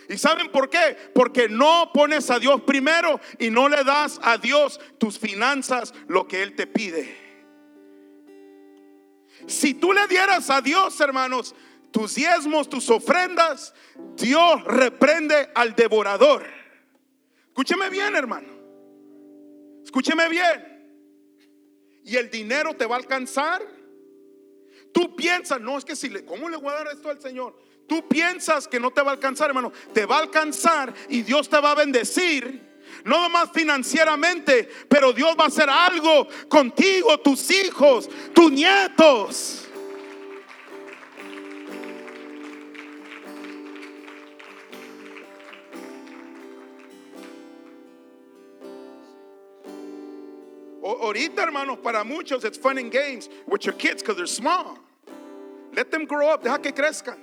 ¿Y 0.09 0.17
saben 0.17 0.51
por 0.51 0.71
qué? 0.71 0.97
Porque 1.13 1.49
no 1.49 1.91
pones 1.93 2.31
a 2.31 2.39
Dios 2.39 2.63
primero 2.63 3.21
y 3.41 3.51
no 3.51 3.69
le 3.69 3.83
das 3.83 4.21
a 4.23 4.39
Dios 4.39 4.79
tus 4.99 5.19
finanzas 5.19 5.93
lo 6.07 6.29
que 6.29 6.43
Él 6.43 6.55
te 6.55 6.69
pide. 6.69 7.17
Si 9.47 9.75
tú 9.75 9.93
le 9.93 10.07
dieras 10.07 10.51
a 10.51 10.61
Dios, 10.61 11.01
hermanos, 11.01 11.55
tus 11.93 12.15
diezmos, 12.15 12.69
tus 12.69 12.89
ofrendas, 12.91 13.75
Dios 14.17 14.65
reprende 14.65 15.51
al 15.55 15.77
devorador. 15.77 16.45
Escúcheme 17.49 17.91
bien, 17.91 18.17
hermano. 18.17 18.49
Escúcheme 19.85 20.29
bien. 20.29 20.73
Y 22.05 22.17
el 22.17 22.31
dinero 22.31 22.75
te 22.75 22.87
va 22.87 22.97
a 22.97 22.99
alcanzar. 22.99 23.63
Tú 24.93 25.15
piensas, 25.15 25.61
no 25.61 25.79
es 25.79 25.85
que 25.85 25.95
si 25.95 26.09
le, 26.09 26.25
¿cómo 26.25 26.49
le 26.49 26.57
voy 26.57 26.71
a 26.71 26.77
dar 26.77 26.89
esto 26.89 27.11
al 27.11 27.21
Señor? 27.21 27.57
Tú 27.87 28.09
piensas 28.09 28.67
que 28.67 28.81
no 28.81 28.91
te 28.91 29.03
va 29.03 29.11
a 29.11 29.15
alcanzar, 29.15 29.49
hermano. 29.49 29.73
Te 29.93 30.07
va 30.07 30.17
a 30.17 30.21
alcanzar 30.21 30.95
y 31.09 31.23
Dios 31.23 31.49
te 31.49 31.61
va 31.61 31.73
a 31.73 31.75
bendecir. 31.75 32.73
no 33.05 33.21
nomás 33.21 33.51
financieramente, 33.53 34.69
pero 34.89 35.13
Dios 35.13 35.35
va 35.39 35.45
a 35.45 35.49
hacer 35.49 35.69
algo 35.69 36.27
contigo, 36.49 37.19
tus 37.21 37.51
hijos, 37.51 38.09
tus 38.35 38.51
nietos. 38.51 39.69
Ahorita, 51.03 51.43
hermanos, 51.43 51.79
para 51.83 52.05
muchos 52.05 52.45
it's 52.45 52.57
fun 52.57 52.79
and 52.79 52.91
games 52.91 53.29
with 53.47 53.67
your 53.67 53.75
kids 53.75 54.03
because 54.03 54.17
they're 54.17 54.27
small. 54.27 54.79
Let 55.75 55.91
them 55.91 56.07
grow 56.07 56.29
up, 56.29 56.43
deja 56.43 56.59
que 56.59 56.73
crezcan. 56.73 57.19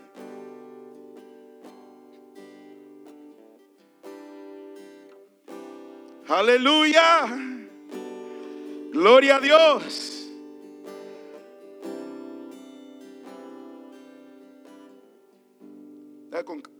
Aleluya. 6.27 7.57
Gloria 8.91 9.37
a 9.37 9.39
Dios. 9.39 10.19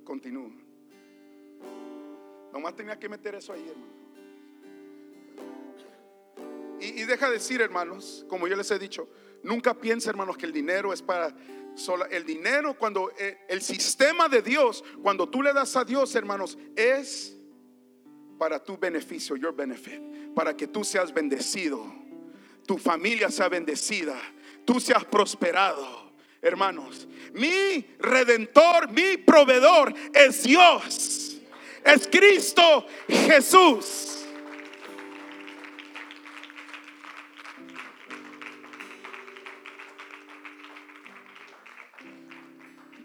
Continúo. 0.10 0.52
Nomás 2.52 2.76
tenía 2.76 2.98
que 2.98 3.08
meter 3.08 3.36
eso 3.36 3.54
ahí, 3.54 3.68
hermano. 3.70 3.99
Y, 6.80 7.04
deja 7.04 7.28
de 7.28 7.34
decir, 7.34 7.62
hermanos, 7.62 8.26
como 8.30 8.48
yo 8.48 8.56
les 8.56 8.70
he 8.72 8.80
dicho, 8.80 9.10
nunca 9.44 9.74
piensen, 9.74 10.12
hermanos, 10.12 10.38
que 10.38 10.46
el 10.46 10.54
dinero 10.54 10.94
es 10.94 11.02
para 11.02 11.36
sola. 11.76 12.08
El 12.10 12.26
dinero, 12.26 12.76
cuando 12.78 13.12
eh, 13.18 13.40
el 13.48 13.62
sistema 13.62 14.30
de 14.30 14.42
Dios, 14.42 14.84
cuando 15.02 15.28
tú 15.28 15.42
le 15.42 15.54
das 15.54 15.76
a 15.76 15.84
Dios, 15.84 16.16
hermanos, 16.16 16.58
es 16.76 17.36
para 18.38 18.64
tu 18.64 18.78
beneficio, 18.78 19.36
your 19.36 19.54
benefit, 19.54 20.02
para 20.34 20.56
que 20.56 20.68
tú 20.68 20.84
seas 20.84 21.14
bendecido, 21.14 21.86
tu 22.66 22.78
familia 22.78 23.30
sea 23.30 23.50
bendecida, 23.50 24.16
tú 24.66 24.80
seas 24.80 25.04
prosperado. 25.06 26.10
Hermanos, 26.42 27.06
mi 27.34 27.86
redentor, 28.00 28.90
mi 28.92 29.18
proveedor 29.18 29.94
es 30.14 30.44
Dios, 30.44 31.42
es 31.84 32.08
Cristo 32.08 32.86
Jesús. 33.10 34.19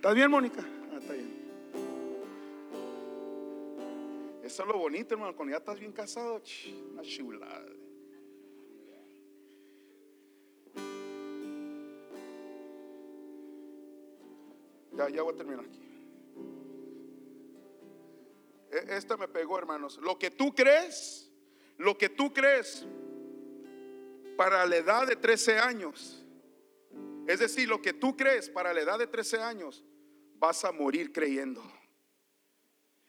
¿Estás 0.04 0.16
bien, 0.16 0.30
Mónica? 0.30 0.62
Ah, 0.92 0.98
está 1.00 1.14
bien. 1.14 1.32
Eso 4.42 4.62
es 4.62 4.68
lo 4.68 4.76
bonito, 4.76 5.14
hermano. 5.14 5.34
Cuando 5.34 5.52
ya 5.52 5.56
estás 5.56 5.80
bien 5.80 5.92
casado, 5.92 6.42
una 6.92 7.00
chulada. 7.00 7.64
Ya, 14.92 15.08
ya 15.08 15.22
voy 15.22 15.32
a 15.32 15.36
terminar 15.38 15.64
aquí. 15.64 15.80
E, 18.72 18.96
esta 18.98 19.16
me 19.16 19.26
pegó, 19.26 19.56
hermanos. 19.56 19.98
Lo 20.02 20.18
que 20.18 20.30
tú 20.30 20.54
crees, 20.54 21.32
lo 21.78 21.96
que 21.96 22.10
tú 22.10 22.30
crees 22.30 22.86
para 24.36 24.66
la 24.66 24.76
edad 24.76 25.06
de 25.06 25.16
13 25.16 25.60
años, 25.60 26.22
es 27.26 27.38
decir, 27.38 27.70
lo 27.70 27.80
que 27.80 27.94
tú 27.94 28.14
crees 28.14 28.50
para 28.50 28.74
la 28.74 28.82
edad 28.82 28.98
de 28.98 29.06
13 29.06 29.40
años, 29.40 29.82
vas 30.38 30.64
a 30.64 30.72
morir 30.72 31.12
creyendo. 31.12 31.62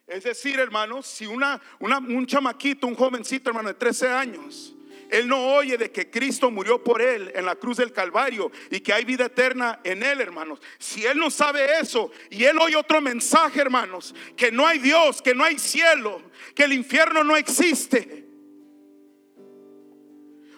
Es 0.07 0.23
decir, 0.23 0.59
hermanos, 0.59 1.07
si 1.07 1.25
una, 1.25 1.61
un 1.79 2.25
chamaquito, 2.27 2.85
un 2.85 2.95
jovencito, 2.95 3.49
hermano, 3.49 3.69
de 3.69 3.73
13 3.75 4.07
años, 4.09 4.75
él 5.09 5.27
no 5.27 5.53
oye 5.53 5.77
de 5.77 5.91
que 5.91 6.09
Cristo 6.09 6.49
murió 6.49 6.83
por 6.83 7.01
él 7.01 7.31
en 7.35 7.45
la 7.45 7.55
cruz 7.55 7.77
del 7.77 7.91
Calvario 7.91 8.51
y 8.71 8.79
que 8.79 8.93
hay 8.93 9.05
vida 9.05 9.25
eterna 9.25 9.79
en 9.83 10.03
él, 10.03 10.21
hermanos. 10.21 10.59
Si 10.79 11.05
él 11.05 11.17
no 11.17 11.29
sabe 11.29 11.79
eso 11.79 12.11
y 12.29 12.43
él 12.43 12.57
oye 12.59 12.75
otro 12.75 13.01
mensaje, 13.01 13.61
hermanos, 13.61 14.15
que 14.35 14.51
no 14.51 14.65
hay 14.65 14.79
Dios, 14.79 15.21
que 15.21 15.35
no 15.35 15.43
hay 15.43 15.59
cielo, 15.59 16.21
que 16.53 16.63
el 16.63 16.73
infierno 16.73 17.23
no 17.23 17.35
existe. 17.35 18.25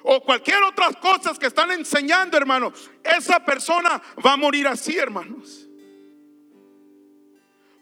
O 0.04 0.22
cualquier 0.22 0.64
otras 0.64 0.96
cosas 0.98 1.38
que 1.38 1.48
están 1.48 1.72
enseñando, 1.72 2.38
hermanos, 2.38 2.90
esa 3.04 3.44
persona 3.44 4.02
va 4.26 4.34
a 4.34 4.38
morir 4.38 4.68
así, 4.68 4.98
hermanos. 4.98 5.67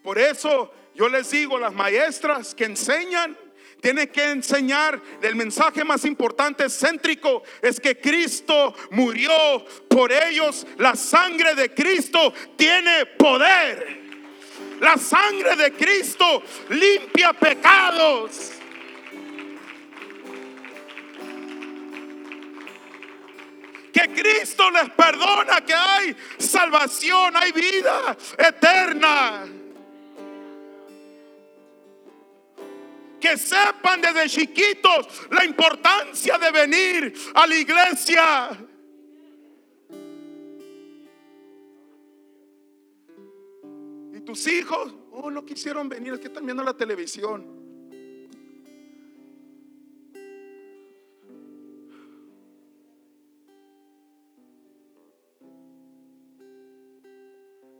Por 0.06 0.20
eso 0.20 0.72
yo 0.94 1.10
les 1.10 1.32
digo, 1.32 1.58
las 1.58 1.74
maestras 1.74 2.54
que 2.54 2.66
enseñan, 2.66 3.36
tienen 3.82 4.08
que 4.08 4.24
enseñar 4.24 5.02
el 5.20 5.36
mensaje 5.36 5.84
más 5.84 6.06
importante, 6.06 6.70
céntrico, 6.70 7.42
es 7.60 7.80
que 7.80 8.00
Cristo 8.00 8.76
murió 8.92 9.34
por 9.90 10.12
ellos. 10.12 10.68
La 10.78 10.96
sangre 10.96 11.56
de 11.56 11.74
Cristo 11.74 12.32
tiene 12.56 13.08
poder. 13.18 14.04
La 14.80 14.96
sangre 14.98 15.56
de 15.56 15.74
Cristo 15.74 16.44
limpia 16.70 17.34
pecados. 17.34 18.52
que 23.92 24.10
Cristo 24.10 24.70
les 24.72 24.90
perdona, 24.90 25.62
que 25.62 25.74
hay 25.74 26.14
salvación, 26.38 27.34
hay 27.38 27.54
vida 27.54 28.18
eterna. 28.38 29.46
Que 33.26 33.38
sepan 33.38 34.02
desde 34.02 34.30
chiquitos 34.30 35.28
la 35.32 35.44
importancia 35.44 36.38
de 36.38 36.52
venir 36.52 37.14
a 37.34 37.48
la 37.48 37.56
iglesia. 37.56 38.68
Y 44.14 44.22
tus 44.22 44.46
hijos, 44.46 44.94
oh, 45.12 45.32
no 45.32 45.44
quisieron 45.44 45.90
venir, 45.90 46.14
es 46.14 46.20
que 46.20 46.28
están 46.28 46.46
viendo 46.46 46.64
la 46.64 46.78
televisión. 46.78 47.56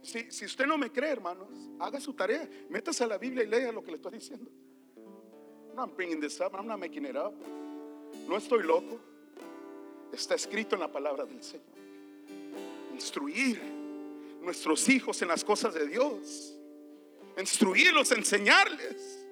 Si, 0.02 0.32
si, 0.32 0.46
usted 0.46 0.66
no 0.66 0.80
me 0.80 0.92
cree, 0.92 1.12
hermanos, 1.12 1.50
haga 1.80 2.00
su 2.00 2.14
tarea, 2.14 2.50
métase 2.70 3.04
a 3.04 3.08
la 3.08 3.20
Biblia 3.20 3.44
y 3.44 3.48
lea 3.48 3.72
lo 3.72 3.84
que 3.84 3.92
le 3.92 3.98
estoy 3.98 4.14
diciendo. 4.14 4.50
No 8.28 8.38
estoy 8.38 8.64
loco. 8.64 9.00
Está 10.14 10.36
escrito 10.36 10.76
en 10.76 10.82
la 10.82 10.92
palabra 10.92 11.26
del 11.26 11.44
Señor. 11.44 11.66
Instruir 12.94 13.62
nuestros 14.42 14.88
hijos 14.88 15.22
en 15.22 15.28
las 15.28 15.44
cosas 15.44 15.74
de 15.74 15.88
Dios. 15.88 16.56
Instruirlos, 17.38 18.12
enseñarles. 18.12 19.26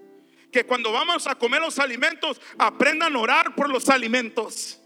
Que 0.51 0.65
cuando 0.65 0.91
vamos 0.91 1.25
a 1.27 1.35
comer 1.35 1.61
los 1.61 1.79
alimentos, 1.79 2.41
aprendan 2.57 3.15
a 3.15 3.19
orar 3.19 3.55
por 3.55 3.69
los 3.69 3.87
alimentos. 3.89 4.79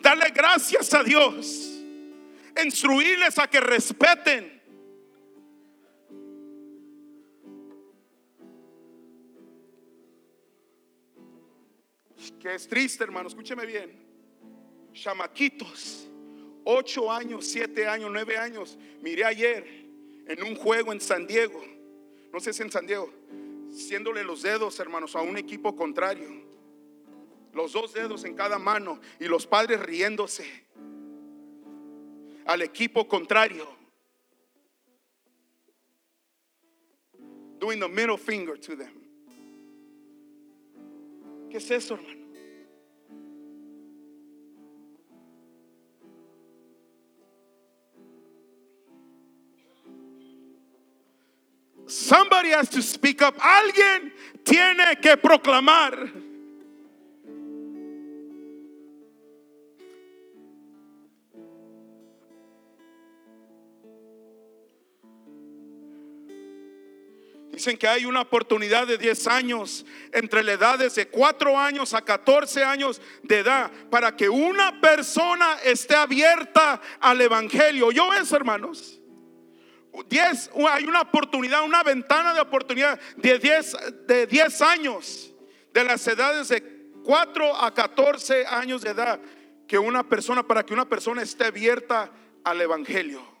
Darle 0.00 0.30
gracias 0.30 0.94
a 0.94 1.02
Dios. 1.02 1.68
Instruirles 2.62 3.38
a 3.38 3.48
que 3.48 3.60
respeten 3.60 4.61
que 12.30 12.54
es 12.54 12.68
triste, 12.68 13.04
hermano, 13.04 13.28
escúcheme 13.28 13.66
bien. 13.66 13.90
Chamaquitos, 14.92 16.08
ocho 16.64 17.10
años, 17.10 17.46
siete 17.46 17.86
años, 17.86 18.10
nueve 18.12 18.36
años. 18.36 18.78
Miré 19.00 19.24
ayer 19.24 19.64
en 20.26 20.42
un 20.42 20.54
juego 20.54 20.92
en 20.92 21.00
San 21.00 21.26
Diego, 21.26 21.62
no 22.32 22.40
sé 22.40 22.52
si 22.52 22.62
en 22.62 22.70
San 22.70 22.86
Diego, 22.86 23.12
siéndole 23.70 24.22
los 24.22 24.42
dedos, 24.42 24.78
hermanos, 24.78 25.16
a 25.16 25.22
un 25.22 25.36
equipo 25.36 25.74
contrario. 25.74 26.28
Los 27.52 27.72
dos 27.72 27.92
dedos 27.92 28.24
en 28.24 28.34
cada 28.34 28.58
mano 28.58 29.00
y 29.20 29.26
los 29.26 29.46
padres 29.46 29.80
riéndose 29.80 30.46
al 32.46 32.62
equipo 32.62 33.06
contrario. 33.06 33.66
Doing 37.58 37.78
the 37.78 37.88
middle 37.88 38.16
finger 38.16 38.56
to 38.56 38.74
them. 38.74 39.01
¿Qué 41.52 41.58
es 41.58 41.70
eso, 41.70 41.96
hermano? 41.96 42.22
Somebody 51.86 52.52
has 52.52 52.70
to 52.70 52.80
speak 52.80 53.20
up. 53.20 53.34
Alguien 53.38 54.14
tiene 54.44 54.96
que 55.02 55.18
proclamar. 55.18 56.10
Dicen 67.62 67.78
que 67.78 67.86
hay 67.86 68.06
una 68.06 68.22
oportunidad 68.22 68.88
de 68.88 68.98
10 68.98 69.28
años 69.28 69.86
entre 70.10 70.42
las 70.42 70.56
edades 70.56 70.96
de 70.96 71.06
4 71.06 71.56
años 71.56 71.94
a 71.94 72.02
14 72.02 72.64
años 72.64 73.00
de 73.22 73.38
edad 73.38 73.70
para 73.88 74.16
que 74.16 74.28
una 74.28 74.80
persona 74.80 75.58
esté 75.62 75.94
abierta 75.94 76.80
al 76.98 77.20
Evangelio. 77.20 77.92
¿Yo 77.92 78.12
eso, 78.14 78.34
hermanos? 78.34 79.00
10, 80.08 80.50
hay 80.72 80.86
una 80.86 81.02
oportunidad, 81.02 81.62
una 81.62 81.84
ventana 81.84 82.34
de 82.34 82.40
oportunidad 82.40 82.98
de 83.16 83.38
10, 83.38 83.76
de 84.08 84.26
10 84.26 84.62
años 84.62 85.32
de 85.72 85.84
las 85.84 86.04
edades 86.08 86.48
de 86.48 86.90
4 87.04 87.62
a 87.62 87.72
14 87.72 88.44
años 88.44 88.82
de 88.82 88.90
edad 88.90 89.20
que 89.68 89.78
una 89.78 90.02
persona, 90.02 90.42
para 90.42 90.66
que 90.66 90.74
una 90.74 90.88
persona 90.88 91.22
esté 91.22 91.44
abierta 91.44 92.10
al 92.42 92.60
Evangelio. 92.60 93.31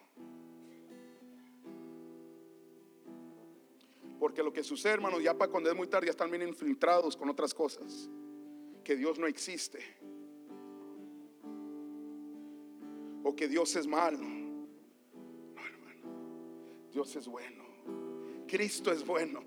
Porque 4.22 4.40
lo 4.40 4.52
que 4.52 4.62
sucede, 4.62 4.92
hermanos, 4.92 5.20
ya 5.20 5.36
para 5.36 5.50
cuando 5.50 5.68
es 5.68 5.74
muy 5.74 5.88
tarde 5.88 6.06
ya 6.06 6.12
están 6.12 6.30
bien 6.30 6.46
infiltrados 6.46 7.16
con 7.16 7.28
otras 7.28 7.52
cosas. 7.52 8.08
Que 8.84 8.94
Dios 8.94 9.18
no 9.18 9.26
existe. 9.26 9.80
O 13.24 13.34
que 13.34 13.48
Dios 13.48 13.74
es 13.74 13.84
malo. 13.84 14.18
No, 14.18 15.66
hermano. 15.66 16.88
Dios 16.92 17.16
es 17.16 17.26
bueno. 17.26 17.64
Cristo 18.46 18.92
es 18.92 19.04
bueno. 19.04 19.42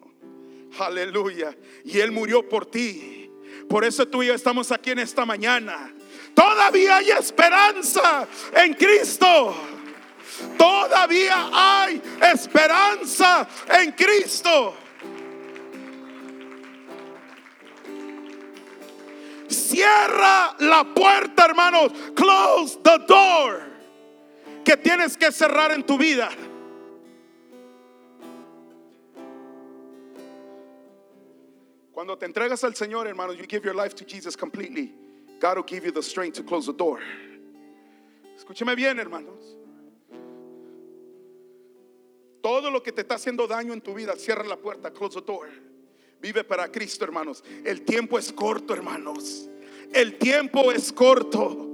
Aleluya. 0.77 1.57
Y 1.85 1.97
Él 1.99 2.11
murió 2.11 2.45
por 2.49 2.65
ti. 2.65 3.31
Por 3.69 3.85
eso 3.85 4.05
tú 4.05 4.23
y 4.23 4.27
yo 4.27 4.33
estamos 4.33 4.73
aquí 4.73 4.91
en 4.91 4.99
esta 4.99 5.25
mañana. 5.25 5.95
Todavía 6.33 6.97
hay 6.97 7.11
esperanza 7.11 8.27
en 8.53 8.73
Cristo. 8.73 9.55
Todavía 10.57 11.49
hay 11.51 12.01
esperanza 12.21 13.47
en 13.69 13.91
Cristo. 13.91 14.75
Cierra 19.47 20.55
la 20.59 20.83
puerta, 20.93 21.45
hermanos. 21.45 21.91
Close 22.15 22.77
the 22.83 22.97
door. 23.07 23.61
Que 24.63 24.77
tienes 24.77 25.17
que 25.17 25.31
cerrar 25.31 25.71
en 25.71 25.83
tu 25.83 25.97
vida. 25.97 26.29
Cuando 31.93 32.17
te 32.17 32.25
entregas 32.25 32.63
al 32.63 32.75
Señor, 32.75 33.07
hermanos, 33.07 33.37
you 33.37 33.45
give 33.47 33.63
your 33.63 33.75
life 33.75 33.95
to 33.95 34.05
Jesus 34.05 34.35
completely. 34.35 34.93
God 35.39 35.57
will 35.57 35.63
give 35.63 35.85
you 35.85 35.91
the 35.91 36.03
strength 36.03 36.35
to 36.35 36.43
close 36.43 36.65
the 36.65 36.73
door. 36.73 36.99
Escúcheme 38.37 38.75
bien, 38.75 38.97
hermanos. 38.97 39.54
Todo 42.45 42.69
lo 42.69 42.83
que 42.83 42.91
te 42.91 43.01
está 43.01 43.15
haciendo 43.15 43.47
daño 43.47 43.73
en 43.73 43.81
tu 43.81 43.95
vida, 43.95 44.15
cierra 44.15 44.43
la 44.43 44.55
puerta, 44.55 44.93
close 44.93 45.19
the 45.19 45.25
door. 45.25 45.49
Vive 46.21 46.43
para 46.43 46.71
Cristo, 46.71 47.03
hermanos. 47.03 47.43
El 47.63 47.81
tiempo 47.81 48.19
es 48.19 48.31
corto, 48.31 48.71
hermanos. 48.71 49.49
El 49.91 50.19
tiempo 50.19 50.71
es 50.71 50.93
corto. 50.93 51.67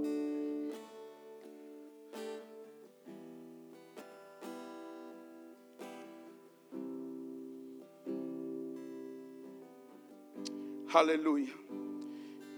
Aleluya. 10.93 11.53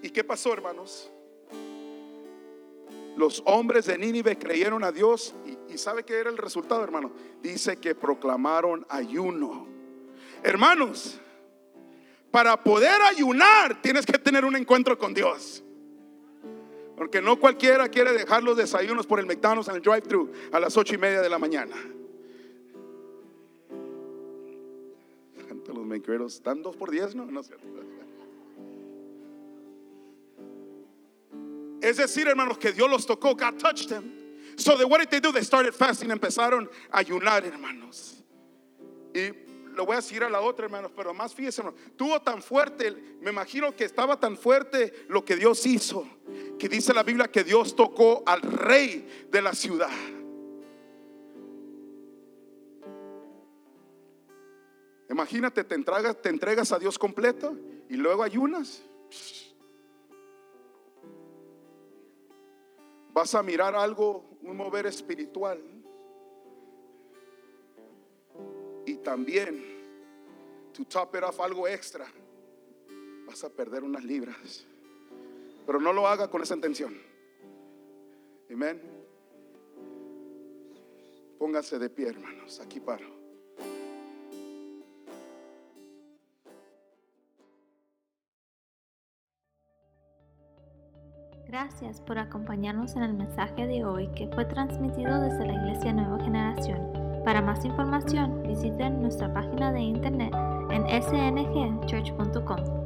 ¿Y 0.04 0.12
qué 0.12 0.24
pasó, 0.24 0.54
hermanos? 0.54 1.10
Los 3.16 3.44
hombres 3.46 3.86
de 3.86 3.98
Nínive 3.98 4.38
creyeron 4.38 4.84
a 4.84 4.92
Dios 4.92 5.36
y, 5.70 5.78
sabe 5.78 6.04
qué 6.04 6.20
era 6.20 6.30
el 6.30 6.38
resultado, 6.38 6.84
hermano. 6.84 7.12
Dice 7.42 7.78
que 7.78 7.96
proclamaron 7.96 8.86
ayuno. 8.90 9.68
Hermanos, 10.44 11.20
para 12.32 12.62
poder 12.62 13.02
ayunar 13.02 13.82
tienes 13.82 14.06
que 14.06 14.18
tener 14.18 14.46
un 14.46 14.56
encuentro 14.56 14.98
con 14.98 15.14
Dios. 15.14 15.64
Porque 16.96 17.22
no 17.22 17.40
cualquiera 17.40 17.90
quiere 17.90 18.14
dejar 18.14 18.44
los 18.44 18.58
desayunos 18.58 19.08
por 19.08 19.20
el 19.20 19.26
McDonald's 19.26 19.68
en 19.68 19.76
el 19.76 19.82
drive-thru 19.82 20.32
a 20.52 20.60
las 20.60 20.78
ocho 20.78 20.96
y 20.96 20.98
media 20.98 21.22
de 21.22 21.30
la 21.30 21.40
mañana. 21.40 21.76
Los 25.74 25.86
mequeros 25.86 26.36
están 26.36 26.62
dos 26.62 26.76
por 26.76 26.92
diez, 26.92 27.16
¿no? 27.16 27.26
No 27.26 27.42
sé. 27.42 27.56
Es 31.84 31.98
decir, 31.98 32.30
hermanos, 32.30 32.58
que 32.58 32.72
Dios 32.72 32.90
los 32.90 33.06
tocó. 33.06 33.36
God 33.36 33.60
touched 33.60 33.90
them. 33.90 34.10
So 34.56 34.76
what 34.88 35.02
did 35.02 35.10
they 35.10 35.20
do? 35.20 35.34
They 35.34 35.44
started 35.44 35.74
fasting. 35.74 36.12
Empezaron 36.12 36.70
a 36.90 37.00
ayunar, 37.00 37.44
hermanos. 37.44 38.24
Y 39.14 39.34
lo 39.76 39.86
voy 39.86 39.94
a 39.94 39.98
decir 39.98 40.24
a 40.24 40.30
la 40.30 40.40
otra, 40.40 40.66
hermanos, 40.66 40.92
pero 40.96 41.14
más 41.14 41.34
fíjense, 41.34 41.62
tuvo 41.98 42.22
tan 42.22 42.42
fuerte, 42.42 42.92
me 43.22 43.32
imagino 43.32 43.76
que 43.76 43.84
estaba 43.84 44.20
tan 44.20 44.38
fuerte 44.38 44.94
lo 45.10 45.26
que 45.26 45.36
Dios 45.36 45.66
hizo, 45.66 46.08
que 46.58 46.70
dice 46.70 46.94
la 46.94 47.04
Biblia 47.04 47.28
que 47.28 47.44
Dios 47.44 47.76
tocó 47.76 48.24
al 48.26 48.42
rey 48.42 49.28
de 49.30 49.42
la 49.42 49.54
ciudad. 49.54 49.90
Imagínate, 55.10 55.64
te 55.64 55.76
entregas, 55.76 56.72
a 56.72 56.80
Dios 56.80 56.98
completo 56.98 57.58
y 57.90 57.96
luego 57.96 58.24
ayunas. 58.24 58.84
Vas 63.14 63.36
a 63.36 63.44
mirar 63.44 63.76
algo, 63.76 64.26
un 64.42 64.58
mover 64.58 64.88
espiritual. 64.88 65.62
Y 68.86 68.96
también, 68.96 69.64
to 70.74 70.84
top 70.86 71.16
it 71.16 71.24
off, 71.24 71.40
algo 71.40 71.68
extra, 71.68 72.06
vas 73.26 73.44
a 73.44 73.50
perder 73.50 73.84
unas 73.84 74.04
libras. 74.04 74.66
Pero 75.66 75.80
no 75.80 75.94
lo 75.94 76.08
haga 76.08 76.30
con 76.30 76.42
esa 76.42 76.56
intención. 76.56 77.00
Amén. 78.52 78.82
Póngase 81.40 81.80
de 81.80 81.90
pie, 81.90 82.08
hermanos. 82.10 82.60
Aquí 82.60 82.80
paro. 82.80 83.23
Gracias 91.54 92.02
por 92.02 92.18
acompañarnos 92.18 92.96
en 92.96 93.04
el 93.04 93.14
mensaje 93.14 93.68
de 93.68 93.86
hoy 93.86 94.08
que 94.16 94.28
fue 94.30 94.44
transmitido 94.44 95.22
desde 95.22 95.46
la 95.46 95.54
Iglesia 95.54 95.94
Nueva 95.94 96.18
Generación. 96.24 96.82
Para 97.24 97.44
más 97.44 97.64
información, 97.64 98.42
visiten 98.42 99.04
nuestra 99.04 99.32
página 99.32 99.72
de 99.72 99.82
internet 99.82 100.34
en 100.72 100.84
sngchurch.com. 101.04 102.83